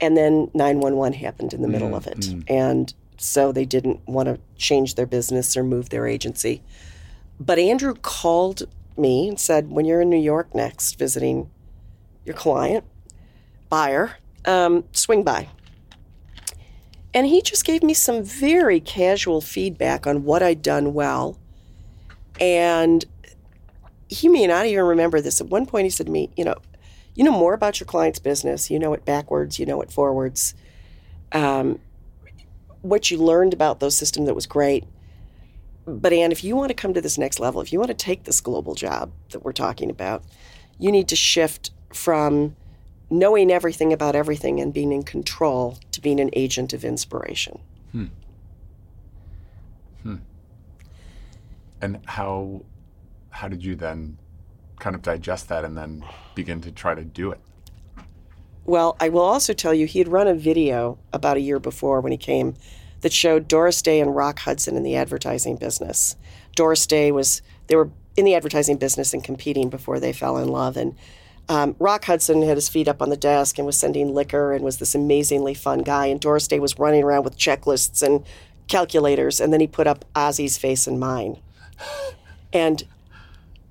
[0.00, 2.24] And then 911 happened in the middle of it.
[2.48, 6.60] And so they didn't want to change their business or move their agency.
[7.38, 8.64] But Andrew called
[8.96, 11.50] me and said, When you're in New York next visiting
[12.24, 12.84] your client,
[13.70, 15.48] Bayer, um, swing by.
[17.14, 21.38] And he just gave me some very casual feedback on what I'd done well.
[22.40, 23.04] And
[24.08, 25.40] he may not even remember this.
[25.40, 26.56] At one point, he said to me, You know,
[27.14, 28.70] you know more about your client's business.
[28.70, 30.54] You know it backwards, you know it forwards.
[31.32, 31.80] Um,
[32.82, 34.84] what you learned about those systems that was great.
[35.86, 37.94] But Anne, if you want to come to this next level, if you want to
[37.94, 40.24] take this global job that we're talking about,
[40.78, 42.56] you need to shift from
[43.10, 47.60] knowing everything about everything and being in control to being an agent of inspiration.
[51.82, 52.64] And how
[53.30, 54.16] how did you then
[54.78, 56.04] kind of digest that and then
[56.34, 57.40] begin to try to do it?
[58.64, 62.00] Well, I will also tell you, he had run a video about a year before
[62.00, 62.54] when he came
[63.00, 66.16] that showed Doris Day and Rock Hudson in the advertising business.
[66.54, 70.48] Doris Day was, they were in the advertising business and competing before they fell in
[70.48, 70.76] love.
[70.76, 70.94] And
[71.48, 74.64] um, Rock Hudson had his feet up on the desk and was sending liquor and
[74.64, 76.06] was this amazingly fun guy.
[76.06, 78.24] And Doris Day was running around with checklists and
[78.68, 79.40] calculators.
[79.40, 81.38] And then he put up Ozzy's face and mine.
[82.52, 82.82] And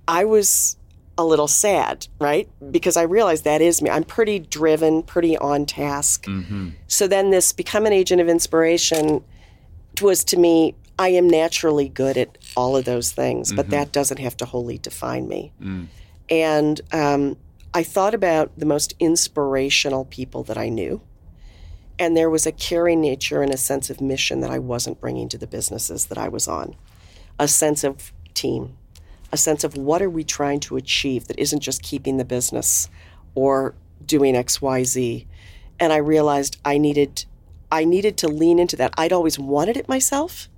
[0.08, 0.78] I was
[1.18, 2.50] a little sad, right?
[2.72, 3.90] Because I realized that is me.
[3.90, 6.26] I'm pretty driven, pretty on task.
[6.26, 6.70] Mm-hmm.
[6.88, 9.24] So then this become an agent of inspiration
[10.02, 13.72] was to me, I am naturally good at all of those things, but mm-hmm.
[13.72, 15.52] that doesn't have to wholly define me.
[15.62, 15.88] Mm.
[16.30, 17.38] And um,
[17.74, 21.02] I thought about the most inspirational people that I knew.
[21.98, 25.30] And there was a caring nature and a sense of mission that I wasn't bringing
[25.30, 26.76] to the businesses that I was on.
[27.40, 28.76] A sense of team,
[29.32, 32.90] a sense of what are we trying to achieve that isn't just keeping the business
[33.36, 33.74] or
[34.06, 35.26] doing XYZ.
[35.80, 37.26] And I realized I needed
[37.72, 38.94] I needed to lean into that.
[38.98, 40.50] I'd always wanted it myself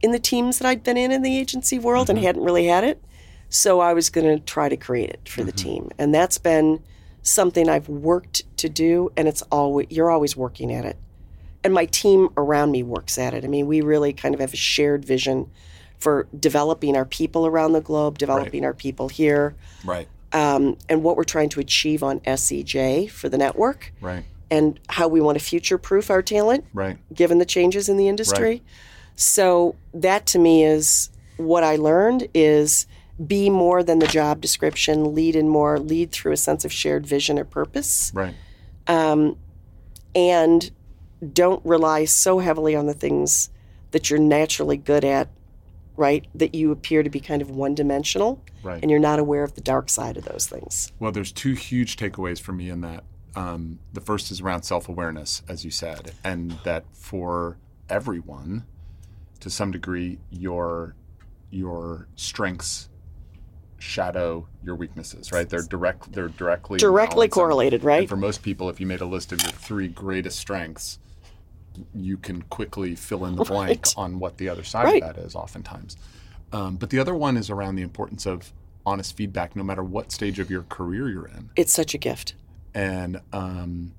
[0.00, 2.26] in the teams that I'd been in in the agency world and mm-hmm.
[2.26, 3.02] hadn't really had it.
[3.48, 5.68] So I was going to try to create it for the mm-hmm.
[5.68, 5.90] team.
[5.98, 6.82] And that's been
[7.22, 10.96] something I've worked to do and it's always you're always working at it.
[11.64, 13.44] And my team around me works at it.
[13.44, 15.50] I mean, we really kind of have a shared vision
[16.04, 20.06] for developing our people around the globe, developing our people here, Right.
[20.34, 24.24] um, and what we're trying to achieve on SCJ for the network, Right.
[24.50, 26.98] and how we want to future proof our talent Right.
[27.14, 28.62] given the changes in the industry.
[29.16, 32.86] So that to me is what I learned is
[33.26, 37.06] be more than the job description, lead in more, lead through a sense of shared
[37.06, 38.34] vision or purpose, Right.
[40.14, 40.70] and
[41.32, 43.48] don't rely so heavily on the things
[43.92, 45.28] that you're naturally good at,
[45.96, 46.26] right?
[46.34, 48.80] That you appear to be kind of one dimensional Right.
[48.82, 50.90] and you're not aware of the dark side of those things.
[50.98, 53.04] Well, there's two huge takeaways for me in that.
[53.36, 58.64] Um, the first is around self awareness, as you said, and that for everyone,
[59.40, 60.94] to some degree, your
[61.50, 62.88] your strengths
[63.78, 65.48] shadow your weaknesses, right?
[65.48, 66.12] They're direct.
[66.12, 68.00] They're directly Directly correlated, right?
[68.00, 70.98] And for most people, if you made a list of your three greatest strengths,
[71.94, 73.94] you can quickly fill in the blank Right.
[73.96, 75.02] on what the other side Right.
[75.02, 75.96] of that is, oftentimes.
[76.52, 78.52] Um, but the other one is around the importance of
[78.86, 82.34] honest feedback, no matter what stage of your career you're in, It's such a gift.
[82.74, 83.92] and um,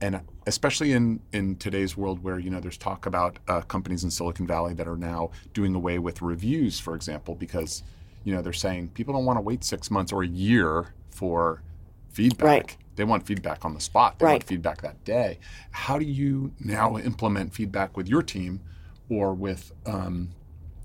[0.00, 4.10] and especially in in today's world where you know there's talk about uh, companies in
[4.10, 7.82] Silicon Valley that are now doing away with reviews, for example, because
[8.24, 11.62] you know they're saying people don't want to wait six months or a year for
[12.10, 12.44] feedback.
[12.46, 12.76] Right.
[12.96, 14.18] They want feedback on the spot.
[14.18, 15.38] They want feedback that day.
[15.70, 18.60] How do you now implement feedback with your team
[19.08, 20.30] or with um,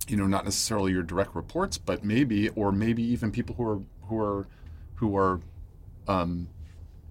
[0.07, 3.80] you know not necessarily your direct reports, but maybe or maybe even people who are
[4.07, 4.47] who are
[4.95, 5.39] who are
[6.07, 6.47] um,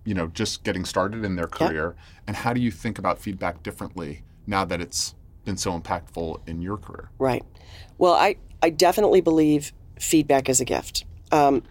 [0.05, 1.95] you know just getting started in their career
[2.27, 6.63] and how do you think about feedback differently now that it's been so impactful in
[6.63, 7.45] your career Right.
[7.99, 11.05] Well, I, I definitely believe feedback is a gift.
[11.31, 11.63] Um,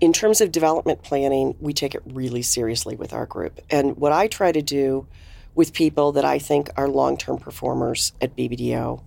[0.00, 3.60] in terms of development planning, we take it really seriously with our group.
[3.70, 5.06] And what I try to do
[5.54, 9.02] with people that I think are long term performers at BBDO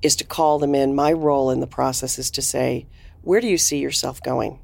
[0.00, 0.94] is to call them in.
[0.94, 2.86] My role in the process is to say,
[3.20, 4.58] where do you see yourself going?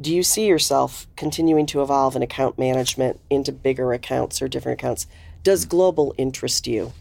[0.00, 4.80] Do you see yourself continuing to evolve in account management into bigger accounts or different
[4.80, 5.06] accounts?
[5.44, 6.92] Does global interest you?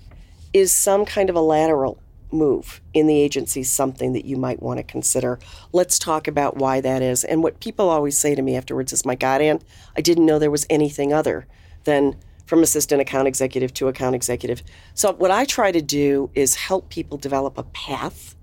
[0.53, 2.00] is some kind of a lateral
[2.33, 5.39] move in the agency something that you might want to consider?
[5.71, 7.23] Let's talk about why that is.
[7.23, 9.61] And what people always say to me afterwards is, my God, Anne,
[9.95, 11.47] I didn't know there was anything other
[11.83, 12.15] than
[12.45, 14.61] from assistant account executive to account executive.
[14.93, 18.35] So, what I try to do is help people develop a path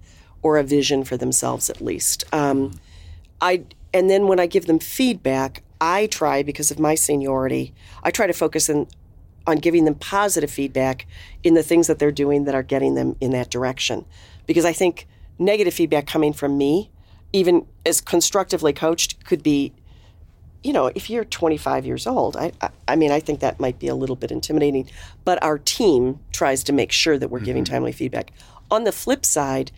[0.43, 2.24] or a vision for themselves at least.
[2.32, 2.72] Um,
[3.41, 8.11] I and then when I give them feedback, I try because of my seniority, I
[8.11, 8.86] try to focus in,
[9.49, 11.07] on giving them positive feedback
[11.42, 14.05] in the things that they're doing that are getting them in that direction.
[14.46, 16.90] Because I think negative feedback coming from me,
[17.32, 19.72] even as constructively coached, could be
[20.64, 23.78] you know, if you're 25 years old, I, I, I, mean, I think that might
[23.78, 24.90] be a little bit intimidating.
[25.24, 27.44] But our team tries to make sure that we're mm-hmm.
[27.46, 28.32] giving timely feedback.
[28.68, 29.70] On the flip side,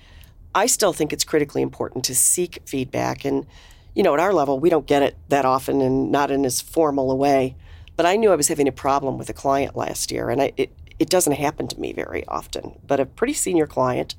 [0.54, 3.26] I still think it's critically important to seek feedback.
[3.26, 3.46] And,
[3.94, 6.62] you know, at our level, we don't get it that often and not in as
[6.62, 7.56] formal a way.
[8.00, 10.52] But I knew I was having a problem with a client last year, and I,
[10.56, 14.14] it, it doesn't happen to me very often, but a pretty senior client.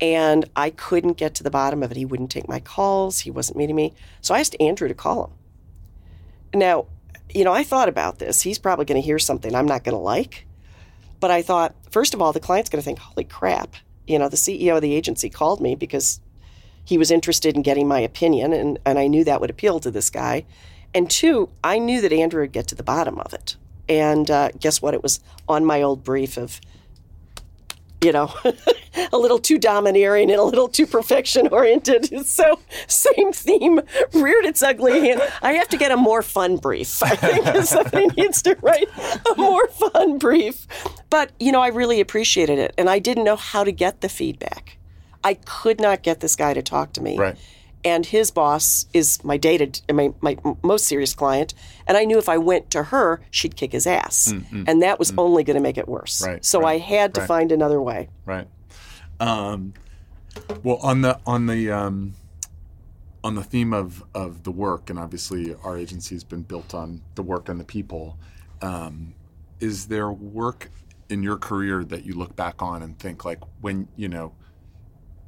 [0.00, 1.98] And I couldn't get to the bottom of it.
[1.98, 3.92] He wouldn't take my calls, he wasn't meeting me.
[4.22, 6.60] So I asked Andrew to call him.
[6.60, 6.86] Now,
[7.34, 8.40] you know, I thought about this.
[8.40, 10.46] He's probably going to hear something I'm not going to like.
[11.20, 13.76] But I thought, first of all, the client's going to think, holy crap.
[14.06, 16.22] You know, the CEO of the agency called me because
[16.86, 19.90] he was interested in getting my opinion, and, and I knew that would appeal to
[19.90, 20.46] this guy.
[20.94, 23.56] And two, I knew that Andrew would get to the bottom of it.
[23.88, 24.94] And uh, guess what?
[24.94, 26.60] It was on my old brief of
[28.02, 28.32] you know,
[29.12, 32.10] a little too domineering and a little too perfection oriented.
[32.30, 33.80] So, same theme
[34.14, 35.20] reared its ugly hand.
[35.42, 37.02] I have to get a more fun brief.
[37.02, 38.88] I think somebody needs to write
[39.30, 40.66] a more fun brief.
[41.08, 42.74] But, you know, I really appreciated it.
[42.78, 44.78] And I didn't know how to get the feedback.
[45.24, 47.18] I could not get this guy to talk to me.
[47.18, 47.36] Right
[47.84, 51.54] and his boss is my dated my, my most serious client
[51.86, 54.64] and i knew if i went to her she'd kick his ass mm-hmm.
[54.66, 55.20] and that was mm-hmm.
[55.20, 57.28] only going to make it worse right, so right, i had to right.
[57.28, 58.48] find another way right
[59.20, 59.74] um,
[60.62, 62.14] well on the on the um,
[63.22, 67.02] on the theme of of the work and obviously our agency has been built on
[67.14, 68.18] the work and the people
[68.62, 69.14] um,
[69.60, 70.70] is there work
[71.08, 74.32] in your career that you look back on and think like when you know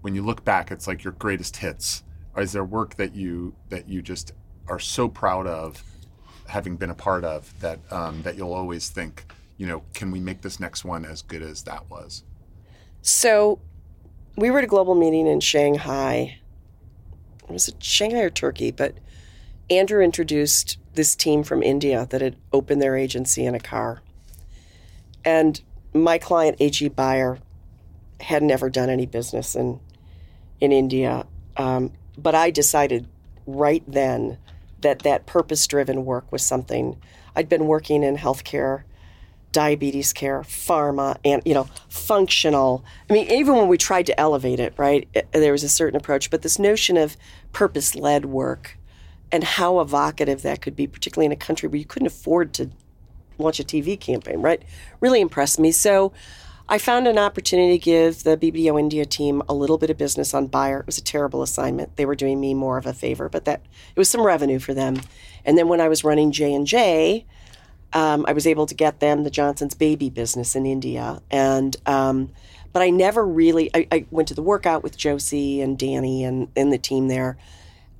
[0.00, 2.02] when you look back it's like your greatest hits
[2.40, 4.32] is there work that you that you just
[4.68, 5.82] are so proud of
[6.48, 9.24] having been a part of that um, that you'll always think,
[9.56, 12.24] you know, can we make this next one as good as that was?
[13.02, 13.60] So,
[14.36, 16.38] we were at a global meeting in Shanghai.
[17.48, 18.70] it Was it Shanghai or Turkey?
[18.70, 18.94] But
[19.68, 24.02] Andrew introduced this team from India that had opened their agency in a car.
[25.24, 25.60] And
[25.94, 26.88] my client, A.G.
[26.88, 27.38] Bayer
[28.20, 29.80] had never done any business in
[30.60, 31.26] in India.
[31.56, 33.06] Um, but I decided
[33.46, 34.38] right then
[34.80, 36.98] that that purpose driven work was something
[37.34, 38.82] I'd been working in healthcare,
[39.52, 42.84] diabetes care, pharma, and you know, functional.
[43.08, 45.96] I mean, even when we tried to elevate it, right, it, there was a certain
[45.96, 47.16] approach, but this notion of
[47.52, 48.78] purpose led work
[49.30, 52.70] and how evocative that could be, particularly in a country where you couldn't afford to
[53.38, 54.62] launch a TV campaign, right,
[55.00, 55.72] really impressed me.
[55.72, 56.12] So
[56.68, 60.32] I found an opportunity to give the BBDO India team a little bit of business
[60.32, 60.80] on Bayer.
[60.80, 61.96] It was a terrible assignment.
[61.96, 63.62] They were doing me more of a favor, but that
[63.94, 65.00] it was some revenue for them.
[65.44, 67.26] And then when I was running J and J,
[67.92, 72.30] um, I was able to get them the Johnson's baby business in India, and um,
[72.72, 73.70] but I never really.
[73.74, 77.36] I, I, went to the workout with Josy and Danny and, and the team there.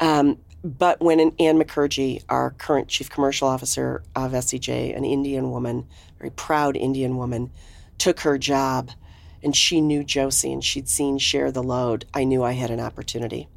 [0.01, 5.87] Um, but when Anne Mukherjee, our current chief commercial officer of SCJ, an Indian woman,
[6.19, 7.51] very proud Indian woman,
[8.03, 8.91] took her job
[9.45, 12.81] and she knew Josy and she'd seen Share the Load, I knew I had an
[12.81, 13.49] opportunity.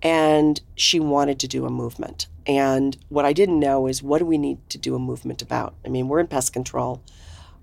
[0.00, 2.26] And she wanted to do a movement.
[2.46, 5.74] And what I didn't know is what do we need to do a movement about?
[5.84, 7.02] I mean, we're in pest control.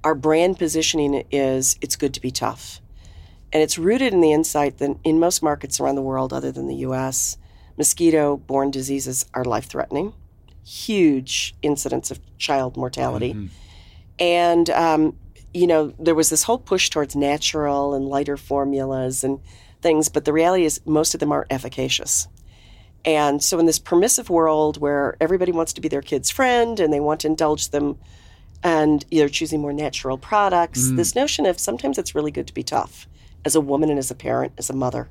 [0.04, 2.80] Our brand positioning is it's good to be tough.
[3.52, 6.68] And it's rooted in the insight that in most markets around the world, other than
[6.68, 7.38] the US,
[7.76, 10.14] mosquito borne diseases are life threatening,
[10.64, 13.34] huge incidence of child mortality.
[13.34, 13.48] Mm-hmm.
[14.20, 15.18] And um,
[15.54, 19.40] you know, there was this whole push towards natural and lighter formulas and
[19.82, 22.28] things, but the reality is most of them aren't efficacious.
[23.06, 26.92] And so, in this permissive world where everybody wants to be their kid's friend and
[26.92, 27.98] they want to indulge them
[28.64, 30.96] and they're choosing more natural products, mm.
[30.96, 33.08] this notion of sometimes it's really good to be tough
[33.44, 35.10] as a woman and as a parent, as a mother,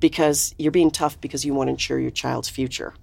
[0.00, 2.94] because you're being tough because you want to ensure your child's future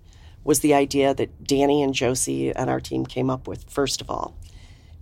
[0.44, 4.10] was the idea that Danny and Josy and our team came up with, first of
[4.10, 4.36] all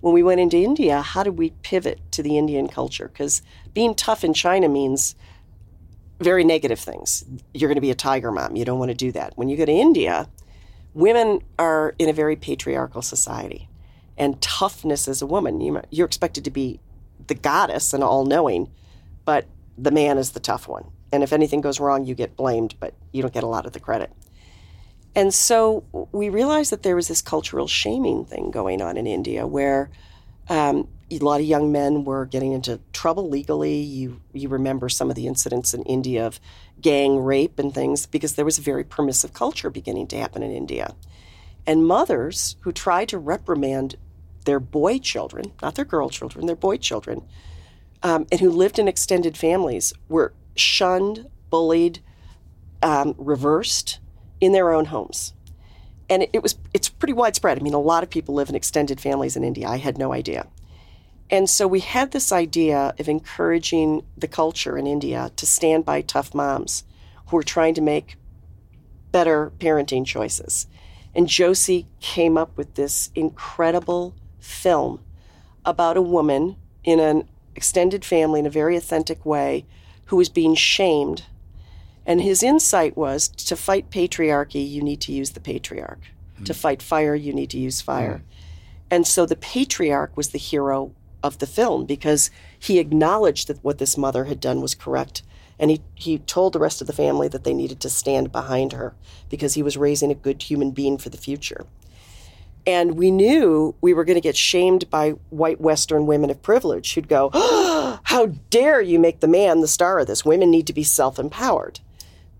[0.01, 3.07] when we went into India, how did we pivot to the Indian culture?
[3.07, 3.41] Because
[3.73, 5.15] being tough in China means
[6.19, 7.23] very negative things.
[7.53, 8.55] You're going to be a tiger mom.
[8.55, 9.37] You don't want to do that.
[9.37, 10.29] When you go to India,
[10.93, 13.69] women are in a very patriarchal society.
[14.17, 16.79] And toughness as a woman, you're expected to be
[17.27, 18.69] the goddess and all knowing,
[19.25, 19.45] but
[19.77, 20.91] the man is the tough one.
[21.11, 23.71] And if anything goes wrong, you get blamed, but you don't get a lot of
[23.71, 24.11] the credit.
[25.15, 29.45] And so we realized that there was this cultural shaming thing going on in India
[29.45, 29.89] where
[30.47, 33.75] um, a lot of young men were getting into trouble legally.
[33.81, 36.39] You you remember some of the incidents in India of
[36.79, 40.51] gang rape and things because there was a very permissive culture beginning to happen in
[40.51, 40.95] India.
[41.67, 43.95] And mothers who tried to reprimand
[44.45, 47.21] their boy children, not their girl children, their boy children,
[48.01, 51.99] um, and who lived in extended families were shunned, bullied,
[52.81, 53.99] um, reversed
[54.41, 55.33] in their own homes.
[56.09, 57.57] And it, it was it's pretty widespread.
[57.57, 59.67] I mean, a lot of people live in extended families in India.
[59.67, 60.47] I had no idea.
[61.29, 66.01] And so we had this idea of encouraging the culture in India to stand by
[66.01, 66.83] tough moms
[67.27, 68.17] who are trying to make
[69.13, 70.67] better parenting choices.
[71.15, 74.99] And Josy came up with this incredible film
[75.63, 79.65] about a woman in an extended family in a very authentic way
[80.05, 81.23] who was being shamed.
[82.05, 86.01] And his insight was to fight patriarchy, you need to use the patriarch.
[86.39, 86.45] Mm.
[86.45, 88.23] To fight fire, you need to use fire.
[88.23, 88.35] Mm.
[88.89, 90.91] And so the patriarch was the hero
[91.23, 95.21] of the film because he acknowledged that what this mother had done was correct.
[95.59, 98.73] And he, he told the rest of the family that they needed to stand behind
[98.73, 98.95] her
[99.29, 101.67] because he was raising a good human being for the future.
[102.65, 106.93] And we knew we were going to get shamed by white Western women of privilege
[106.93, 107.71] who'd go, oh,
[108.03, 110.25] How dare you make the man the star of this?
[110.25, 111.79] Women need to be self empowered.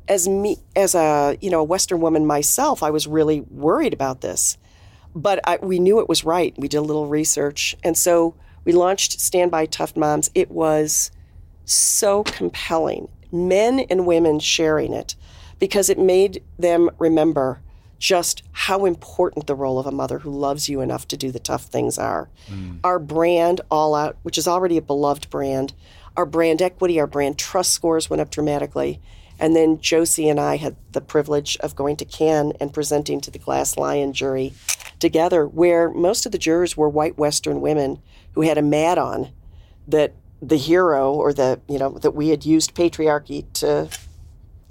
[0.08, 4.22] As me, as a you know a Western woman myself, I was really worried about
[4.22, 4.58] this,
[5.16, 6.54] but I, we knew it was right.
[6.58, 8.36] We did a little research, and so
[8.66, 10.30] we launched Standby Tough Moms.
[10.36, 11.12] It was
[11.66, 15.16] so compelling, men and women sharing it,
[15.60, 17.62] because it made them remember
[18.02, 21.40] just how important the role of a mother who loves you enough to do the
[21.40, 22.30] tough things are.
[22.50, 22.80] Mm.
[22.84, 25.74] Our brand, All Out, which is already a beloved brand,
[26.18, 29.00] our brand equity, our brand trust scores went up dramatically.
[29.42, 33.32] And then Josy and I had the privilege of going to Cannes and presenting to
[33.32, 34.54] the Glass Lion jury
[35.00, 38.02] together, where most of the jurors were white Western women
[38.34, 39.32] who had a mad on
[39.88, 43.90] that the hero or the, you know, that we had used patriarchy to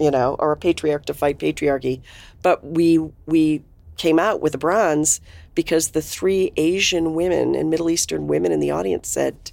[0.01, 2.01] you know, or a patriarch to fight patriarchy.
[2.41, 2.97] But we
[3.27, 3.63] we
[3.97, 5.21] came out with a bronze
[5.53, 9.51] because the three Asian women and Middle Eastern women in the audience said,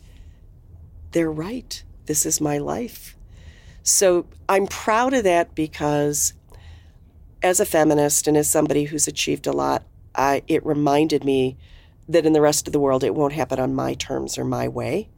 [1.12, 1.82] "They're right.
[2.06, 3.17] This is my life."
[3.88, 6.34] So I'm proud of that because,
[7.42, 9.82] as a feminist and as somebody who's achieved a lot,
[10.14, 11.56] I, it reminded me
[12.06, 14.68] that in the rest of the world it won't happen on my terms or my
[14.68, 15.08] way.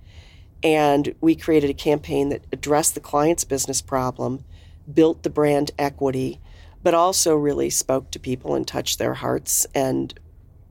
[0.63, 4.45] And we created a campaign that addressed the client's business problem
[4.93, 6.41] built the brand equity,
[6.83, 10.15] but also really spoke to people and touched their hearts and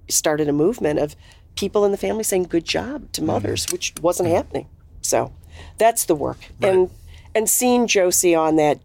[0.08, 1.16] started a movement of
[1.56, 3.28] people in the family saying good job to mm-hmm.
[3.28, 4.68] mothers, which wasn't happening.
[5.02, 5.34] So
[5.78, 6.38] that's the work.
[6.62, 6.74] Right.
[6.74, 6.90] And
[7.36, 8.80] and seeing Josy on that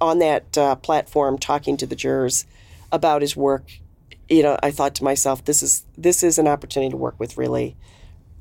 [0.00, 2.44] on that uh, platform talking to the jurors
[2.90, 3.70] about his work,
[4.28, 7.36] you know, I thought to myself, this is this is an opportunity to work with
[7.36, 7.76] really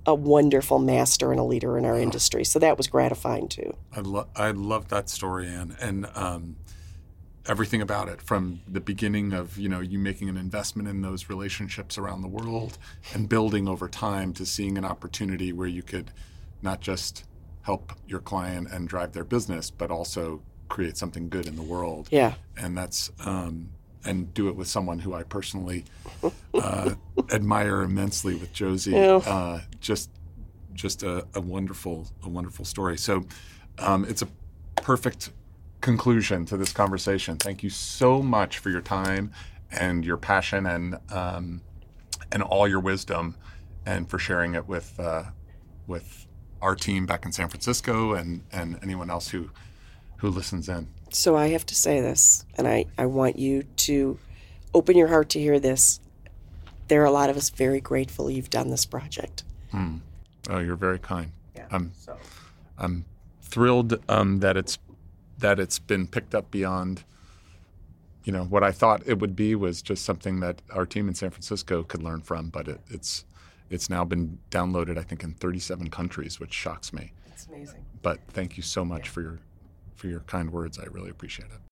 [0.06, 2.44] a wonderful master and a leader in our industry.
[2.44, 3.76] So that was gratifying too.
[3.96, 6.56] I love I love that story, Anne, and um,
[7.46, 11.30] everything about it from the beginning of you know you making an investment in those
[11.30, 12.78] relationships around the world
[13.14, 16.12] and building over time to seeing an opportunity where you could
[16.62, 17.26] not just
[17.64, 22.07] help your client and drive their business, but also create something good in the world.
[22.12, 23.12] Yeah, and that's.
[23.26, 23.70] Um,
[24.03, 25.86] and do it with someone who I personally
[26.55, 26.95] uh,
[27.32, 28.93] admire immensely with Josy.
[28.93, 29.18] Yeah.
[29.18, 30.09] Uh, just
[30.74, 32.97] just a, a, wonderful a wonderful story.
[32.97, 33.26] So
[33.78, 34.28] um, it's a
[34.78, 35.32] perfect
[35.82, 37.38] conclusion to this conversation.
[37.38, 39.32] Thank you so much for your time
[39.72, 41.62] and your passion and um,
[42.32, 43.36] and all your wisdom,
[43.86, 45.24] and for sharing it with uh,
[45.88, 46.28] with
[46.62, 49.50] our team back in San Francisco and and anyone else who
[50.17, 50.88] who listens in.
[51.09, 54.17] So I have to say this, and I, I want you to
[54.74, 56.00] open your heart to hear this.
[56.88, 59.43] There are a lot of us very grateful you've done this project.
[59.71, 59.97] Hmm.
[60.50, 61.32] Oh, you're very kind.
[61.55, 61.66] Yeah.
[61.71, 62.17] I'm, so.
[62.78, 63.05] I'm
[63.42, 64.78] thrilled um, that it's
[65.39, 67.04] that it's been picked up beyond.
[68.24, 71.16] You know what I thought it would be was just something that our team in
[71.16, 73.25] San Francisco could learn from, but it, it's
[73.72, 77.14] it's now been downloaded, I think, in 37 countries, which shocks me.
[77.28, 77.86] It's amazing.
[78.02, 79.12] But thank you so much yeah.
[79.12, 79.39] for your
[79.96, 80.78] for your kind words.
[80.80, 81.71] I really appreciate it.